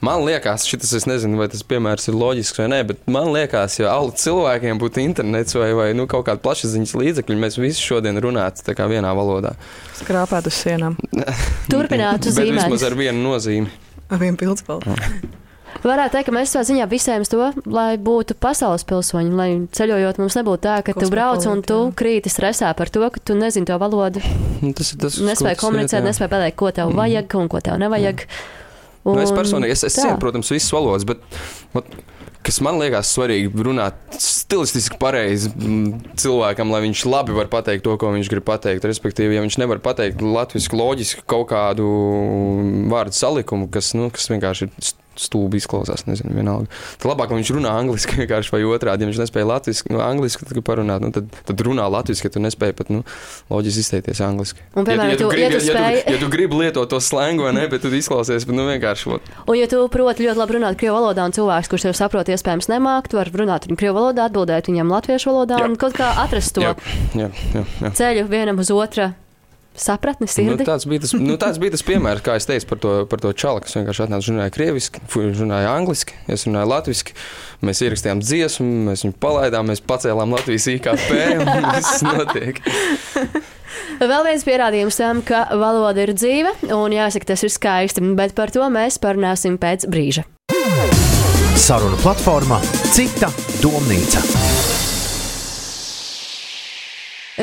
[0.05, 3.79] Man liekas, šis, es nezinu, vai tas piemērs ir loģisks vai nē, bet man liekas,
[3.83, 8.21] ja alu cilvēkiem būtu internets vai, vai nu, kaut kāda plašsaziņas līdzekļi, mēs visi šodien
[8.23, 9.55] runātu vienā valodā.
[10.01, 10.97] Skrāpēt uz sienām
[11.73, 12.64] Turpinātu Bet zīmēt.
[12.64, 13.71] vismaz ar vienu nozīmi.
[14.11, 14.97] ar vienu pildspalvu.
[15.81, 20.37] Varētu teikt, ka mēs savā ziņā visiem to, lai būtu pasaules pilsoņi, lai ceļojot mums
[20.37, 23.81] nebūtu tā, ka tu brauc un tu krīti stresā par to, ka tu nezini to
[23.81, 24.24] valodu.
[24.61, 28.26] Nu, tas ir tas, Nespēji komunicēt, nespēji pateikt, ko tev vajag un ko tev nevajag.
[29.09, 31.22] Un, nu, es personīgi, es, es cienu, protams, visas valodas, bet
[31.72, 31.89] vat,
[32.45, 37.97] kas man liekas svarīgi, runāt stilistiski pareizi mm, cilvēkam, lai viņš labi var pateikt to,
[37.97, 38.85] ko viņš grib pateikt.
[38.85, 41.89] Respektīvi, ja viņš nevar pateikt latviešu loģiski kaut kādu
[42.93, 46.71] vārdu salikumu, kas, nu, kas vienkārši ir stulbi izklausās, nezinu, vienalga.
[47.01, 49.05] Tad labāk, viņš runā angliski vienkārši vai otrādi.
[49.05, 52.43] Ja viņš nespēja latviešu, nu, angliski tad parunāt, nu, tad, tad runā latviešu, ja tu
[52.43, 53.03] nespēji pat nu,
[53.53, 54.64] loģiski izteikties angliski.
[54.75, 56.29] Un, piemēram, ja, ja, tu- tu gribi, ja tu ja, ja, spēj- tu, ja tu
[56.33, 59.12] gribi lietot to slangu, vai ne, bet tu izklausies, bet, nu, vienkārši.
[59.18, 62.29] Ot, Un, ja tu proti ļoti labi runāt krievu valodā, un cilvēks, kurš tev saprot,
[62.33, 65.68] iespējams, nemāk, tu vari runāt viņam krievu valodā, atbildēt viņam latviešu valodā Jā.
[65.68, 66.75] un kaut kā atrast to Jā,
[67.18, 67.91] jā, jā, jā.
[68.01, 69.12] ceļu vienam uz otra
[69.79, 70.64] sapratni, Nu, sirdi.
[70.66, 73.33] tāds, bija tas, nu, tāds bija tas piemērs, kā es teicu par to, par to
[73.33, 77.14] čalu, kas vienkārši atnāca un runāja krieviski, runāja angliski, es runāju latviešu.
[77.64, 81.11] Mēs ierakstījām dziesmu, mēs viņu palaidām, mēs pacēlām Latvijas IKP
[81.41, 82.61] un viss notiek.
[84.01, 88.51] Vēl viens pierādījums tam, ka valoda ir dzīve, un jāsaka, tas ir skaisti, bet par
[88.55, 90.25] to mēs parunāsim pēc brīža.
[91.61, 92.59] Saruna platformā
[92.97, 93.29] Cita
[93.61, 94.25] domnīca.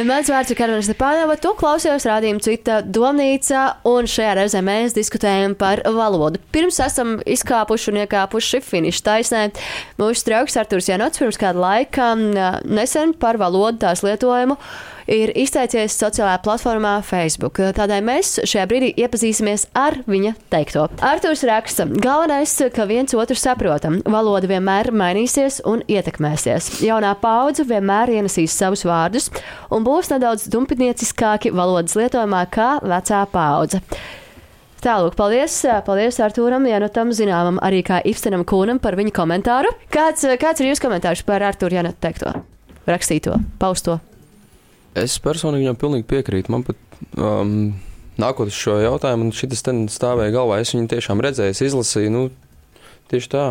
[0.05, 5.55] Mans vārds ir Karolīna Stepānova, tu klausies rādījuma cita domnīca, un šajā reizē mēs diskutējam
[5.57, 6.37] par valodu.
[6.53, 9.41] Pirms esam izkāpuši un iekāpuši finiša taisnē,
[9.97, 14.59] mūsu draugs Arturs Janots pirms kāda laika ā, nesen par valodu tās lietojumu
[15.11, 17.61] ir izteicies sociālajā platformā Facebook.
[17.77, 20.87] Tādēļ mēs šajā brīdī iepazīsimies ar viņa teikto.
[21.03, 23.99] Arturs raksta, galvenais, ka viens otru saprotam.
[24.05, 26.81] Valoda vienmēr mainīsies un ietekmēsies.
[26.85, 29.31] Jaunā paudze vienmēr ienesīs savus vārdus
[29.73, 33.83] un būs nedaudz dumpinieciskāki valodas lietojumā kā vecā paudze.
[34.77, 35.55] Tālāk, paldies,
[35.87, 39.73] paldies Arthūram, Janotam, zināmam arī kā Ipsenam Kūnam par viņa komentāru.
[39.91, 42.35] Kāds, kāds ir jūsu komentārs par Arthūru Janotu teikto?
[42.87, 43.97] Rakstīto, pausto.
[44.97, 46.53] Es personīgi viņam pilnīgi piekrītu.
[46.53, 46.77] Man pat
[47.19, 47.73] um,
[48.21, 50.61] nākot uz šo jautājumu, un šis te stāvēja galvā.
[50.63, 52.13] Es viņu tiešām redzēju, es izlasīju.
[52.13, 52.27] Nu,
[53.11, 53.47] tieši tā.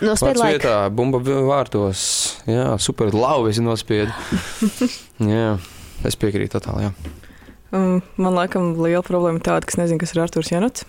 [0.00, 0.60] Nospied Vārds laiku.
[0.64, 2.02] vietā, bumba vārtos.
[2.48, 4.14] Jā, super lauvi es nospiedu.
[5.34, 5.58] jā,
[6.08, 6.88] es piekrītu totāli.
[6.88, 7.18] Jā.
[7.76, 10.86] Um, man liekas, liela problēma ir tāda, ka es nezinu, kas ir Arthurs Janots.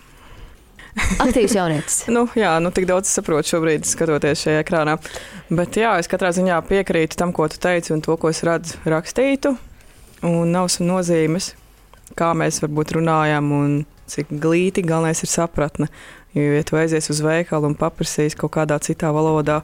[1.22, 1.98] Aktīvs jaunietis.
[2.12, 4.96] Nu, jā, nu tik daudz es saprotu šobrīd, skatoties šajā ekrānā.
[5.52, 8.80] Bet jā, es katrā ziņā piekrītu tam, ko tu teici, un to, ko es redzu
[8.88, 9.54] rakstītu.
[10.22, 11.52] Un nav nozīmes,
[12.18, 13.78] kā mēs varbūt runājam un
[14.12, 15.88] cik glīti galvenais ir sapratne.
[16.36, 19.60] Jo, ja tu aizies uz veikalu un paprasīs kaut kādā citā valodā,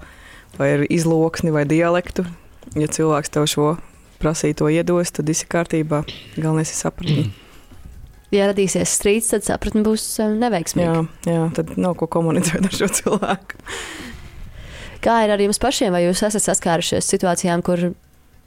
[0.58, 2.26] vai ir izloksni vai dialektu,
[2.76, 3.68] ja cilvēks tev šo
[4.18, 6.02] prasīto iedos, tad viss ir kārtībā.
[6.36, 7.28] Galvenais ir sapratne.
[8.28, 10.98] Ja radīsies strīds, tad sapratne būs eh, neveiksmīga.
[11.24, 13.56] Jā, jā, tad nav ko komunicēt ar šo cilvēku.
[15.00, 17.86] Kā ir ar jums pašiem, vai jūs esat saskārušies situācijām, kur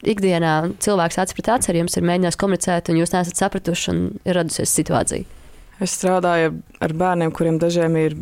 [0.08, 4.02] ikdienā cilvēks acis pret aci ar jums ir mēģinājis komunicēt, un jūs neesat sapratuši, un
[4.26, 5.28] ir radusies situācija?
[5.82, 8.18] Es strādāju ar bērniem, kuriem dažiem ir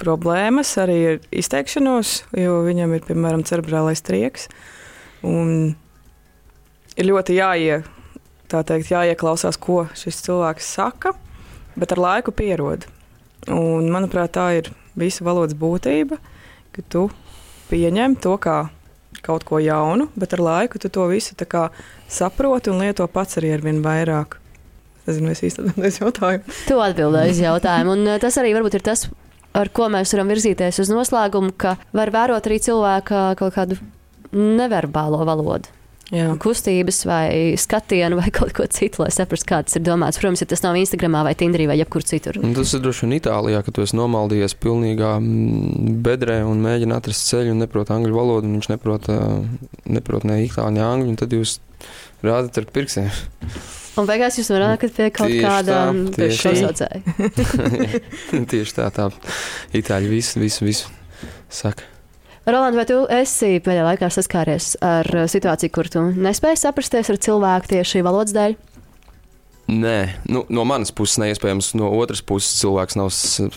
[0.00, 4.48] problēmas arī ar izteikšanos, jo viņam ir piemēram cerebrālais trieks.
[5.26, 5.74] Un
[6.96, 7.82] ir ļoti jāie,
[8.48, 11.12] teikt, jāieklausās, ko šis cilvēks saka,
[11.76, 12.88] bet ar laiku pierod.
[13.48, 16.18] Un, manuprāt, tā ir visa valodas būtība,
[16.72, 17.06] ka tu
[17.70, 18.58] pieņem to kā
[19.24, 21.34] kaut ko jaunu, bet ar laiku tu to visu
[22.08, 24.38] saproti un lieto pats arī ar vien vairāk.
[25.06, 26.56] Es nezinu, es īsti atbildēju jautājumu.
[26.68, 29.08] Tu atbildēji uz jautājumu, un eh, tas arī varbūt ir tas,
[29.56, 33.80] ar ko mēs varam virzīties uz noslēgumu, ka var vērot arī cilvēka kaut kādu
[34.36, 35.79] neverbālo valodu.
[36.10, 36.32] Jā.
[36.42, 40.18] Kustības vai skatienu vai kaut ko citu, lai saprastu, kā tas ir domāts.
[40.18, 42.40] Protams, ja tas nav Instagramā vai Tinderī vai jebkur citur.
[42.42, 46.96] Un tas ir droši vien Itālijā, ka tu esi nomaldījies pilnīgā mm, bedrē un mēģini
[46.96, 49.10] atrast ceļu un neprot angļu valodu, un viņš neprot,
[49.86, 51.60] neprot ne itāļu, ne angļu, un tad jūs
[52.26, 53.12] rādat ar pirkstiem.
[53.98, 55.78] Un beigās jūs nonākat pie kaut Tieši kāda
[56.40, 57.00] šausaucēja.
[58.50, 59.08] Tieši tā, tā
[59.76, 60.92] itāļi visu, visu, visu
[61.50, 61.99] saka.
[62.50, 67.20] Roland, vai tu esi pēdējā laikā saskāries ar uh, situāciju, kur tu nespēji saprasties ar
[67.22, 68.58] cilvēku tieši valodas dēļ?
[69.70, 71.68] Nē, nu, no manas puses neiespējams.
[71.78, 73.12] No otras puses, cilvēks nav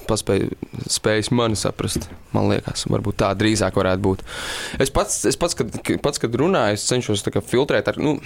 [0.05, 0.45] paspēj,
[0.93, 2.05] spējis mani saprast.
[2.35, 4.21] Man liekas, varbūt tā drīzāk varētu būt.
[4.83, 5.73] Es pats, es pats, kad,
[6.05, 8.19] pats, kad runāju, es cenšos filtrēt, ar, nu,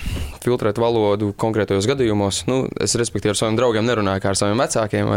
[0.43, 2.43] filtrēt valodu konkrētajos gadījumos.
[2.51, 5.13] Nu, es respektīvi ar saviem draugiem nerunāju kā ar saviem vecākiem?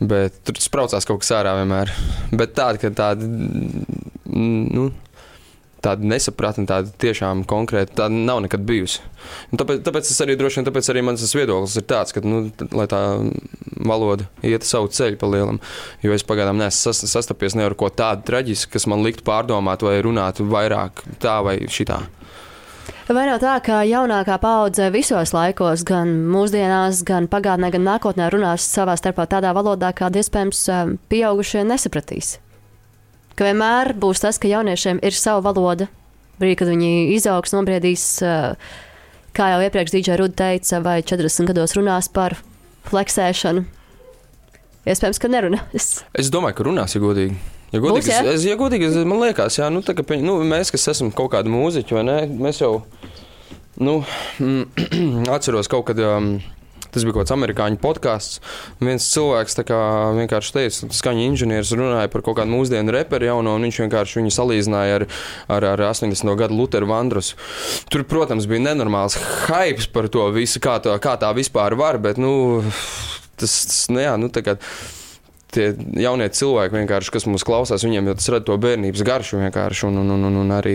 [0.00, 1.92] Bet tur spraucās kaut kas ārā vienmēr.
[2.32, 3.26] Bet tāda, ka tāda,
[4.24, 4.88] nu,
[5.84, 9.02] tāda nesapratne, tāda tiešām konkrēta, tāda nav nekad bijusi.
[9.52, 12.42] Un tāpēc, tāpēc es arī droši vien, tāpēc arī mans viedoklis ir tāds, ka, nu,
[12.76, 13.00] lai tā
[13.80, 15.60] valoda iet savu ceļu pa lielam,
[16.04, 19.84] jo es pagaidām neesmu sas, sastapies ne ar ko tādu traģisku, kas man liktu pārdomāt
[19.86, 22.02] vai runāt vairāk tā vai šitā.
[23.10, 28.62] Vai nav tā, ka jaunākā paudze visos laikos, gan mūsdienās, gan pagātnē, gan nākotnē runās
[28.70, 32.36] savā starpā tādā valodā, kāda iespējams um, pieaugušie nesapratīs?
[33.34, 35.88] Ka vienmēr būs tas, ka jauniešiem ir sava valoda,
[36.38, 38.54] brīdī, kad viņi izaugs, nobriedīs, uh,
[39.34, 42.38] kā jau iepriekš Dīdžai Ruda teica, vai 40 gados runās par
[42.92, 43.66] fleksēšanu.
[44.86, 45.94] Iespējams, ka nerunās.
[46.14, 47.42] Es domāju, ka runās, ja godīgi.
[47.70, 48.22] Ja godīgi, Būs, jā?
[48.34, 51.30] es, ja godīgi es, man liekas, jā, nu, tā, ka, nu, mēs, kas esam kaut
[51.36, 52.80] kādi mūziķi, vai ne, mēs jau,
[53.78, 54.00] nu,
[55.36, 56.02] atceros kaut kad.
[56.02, 56.34] Um,
[56.90, 58.40] Tas bija kaut kāds amerikāņu podkāsts.
[58.82, 59.78] Viens cilvēks kā
[60.16, 64.18] vienkārši teica, ka skaņa inženieris runāja par kaut kādu mūsdienu reperu jauno, un viņš vienkārši
[64.18, 65.06] viņu salīdzināja ar,
[65.54, 66.34] ar, ar 80.
[66.40, 67.36] gadu Lutheru Vandrus.
[67.94, 72.18] Tur, protams, bija nenormāls hype par to visu, kā, to, kā tā vispār var, bet,
[72.18, 72.32] nu,
[73.38, 74.58] tas, tas nu, jā, nu, tā kā
[75.54, 75.70] tie
[76.02, 80.10] jaunie cilvēki, kas mums klausās, viņiem jau tas rada to bērnības garšu vienkārši, un, un,
[80.16, 80.74] un, un, un arī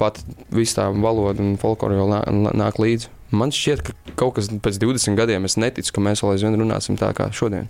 [0.00, 0.18] pat
[0.50, 3.10] viss tā valoda un folklora jau nā- nā- nāk līdzi.
[3.32, 6.98] Man šķiet, ka kaut kas pēc 20 gadiem es neticu, ka mēs vēl aizvien runāsim
[7.00, 7.68] tā kā šodien.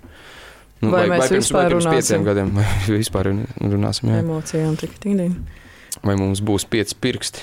[0.83, 1.95] Nu, Vai mēs pirms, vispār pirms runāsim?
[2.01, 3.29] pieciem gadiem, vai vispār
[3.61, 4.17] runāsim, jā.
[4.25, 5.37] Emocijām tik tīdīm.
[6.03, 7.39] vai mums būs pieci pirksti.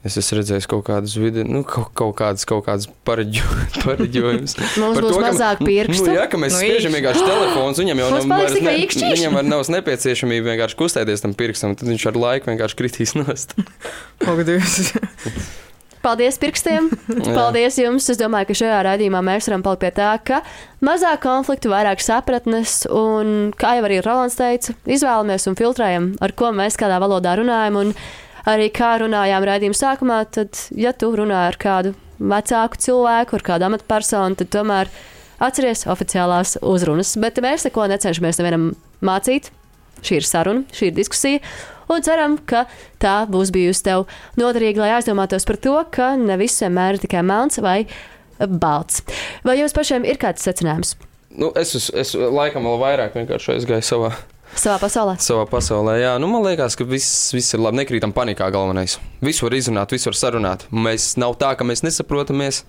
[0.00, 3.44] Es esmu redzējis kaut kādus video, nu, kaut, kaut kādas, kaut kādas pareģo,
[3.84, 4.54] pareģojumus.
[4.80, 6.06] Mums Par būs to, mazāk pirkstu.
[6.08, 8.76] Nu, jā, ka mēs Nu, spiežam vienkārši telefons, viņam jau nav, vairs ne,
[9.12, 13.52] viņam var nav nepieciešamība vienkārši kustēties tam pirkstam, tad viņš ar laiku vienkārši kritīs nost.
[14.24, 14.94] Ak, Dievs.
[16.00, 16.88] Paldies pirkstiem!
[17.36, 18.06] Paldies jums!
[18.08, 20.40] Es domāju, ka šajā raidījumā mēs varam palikt pie tā, ka
[20.80, 26.54] mazāk konfliktu, vairāk sapratnes, un, kā jau arī Rolands teica, izvēlamies un filtrējam, ar ko
[26.56, 27.76] mēs kādā valodā runājam.
[27.82, 27.92] Un
[28.48, 33.68] arī kā runājām raidījuma sākumā, tad, ja tu runā ar kādu vecāku cilvēku, ar kādu
[33.70, 34.92] amatpersonu, tad tomēr
[35.40, 37.16] atceries oficiālās uzrunas.
[37.20, 38.70] Bet mēs neko necenšamies nevienam
[39.04, 39.50] mācīt.
[40.00, 41.42] Šī ir saruna, šī ir diskusija.
[41.90, 42.64] Un ceram, ka
[43.02, 44.06] tā būs bijusi tev
[44.40, 47.82] noderīga, lai aizdomātos par to, ka ne viss vienmēr ir tikai melns vai
[48.38, 49.02] balts.
[49.44, 50.94] Vai jums pašiem ir kāds secinājums
[51.30, 54.10] Nu, es, es, es laikam vēl vairāk vienkārši aizgāju savā,
[54.58, 55.16] savā pasaulē?
[55.22, 55.98] savā pasaulē.
[56.00, 57.80] Jā, nu, man liekas, ka viss, viss ir labi.
[57.82, 58.98] Nekrītam panikā galvenais.
[59.24, 60.66] Visu var izrunāt, visu var sarunāt.
[60.70, 62.64] Mēs nav tā, ka mēs nesaprotamies.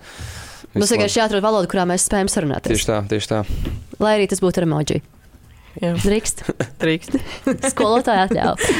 [0.75, 2.77] Mums vienkārši jāatrod valoda, kurā mēs spējam sarunāties.
[2.77, 3.41] Tieši tā, tieši tā.
[3.99, 5.01] Lai arī tas būtu ar emoji.
[5.79, 6.43] Jā, Drīkst.
[6.83, 7.15] drīkst.
[7.71, 8.73] Skolotāja atļauj.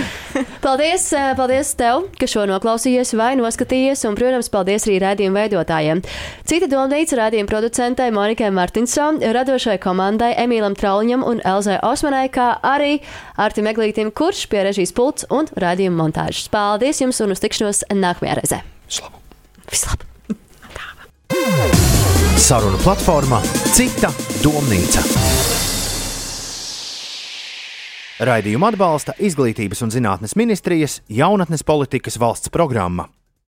[0.64, 6.04] Paldies, eh, paldies tev, ka šo noklausījies vai noskatījies, un, protams, paldies arī rādījuma veidotājiem.
[6.50, 13.00] Cita domnīca rādījuma producentei Monikai Martinsson, radošai komandai Emīlam Trauliņam un Elzai Osmanai, kā arī
[13.40, 16.52] Artim Eglītim, kurš pie režijas pults un rādījuma montāžas.
[16.52, 18.64] Paldies jums un uz tikšanos nākamajā reizē.
[18.92, 19.24] Slabu.
[19.72, 20.08] Vislabāk!
[22.42, 23.40] Sarunu platformā
[23.72, 24.12] Cita
[24.44, 25.71] domnīca.
[28.22, 33.08] Raidījumu atbalsta Izglītības un zinātnes ministrijas jaunatnes politikas valsts programma.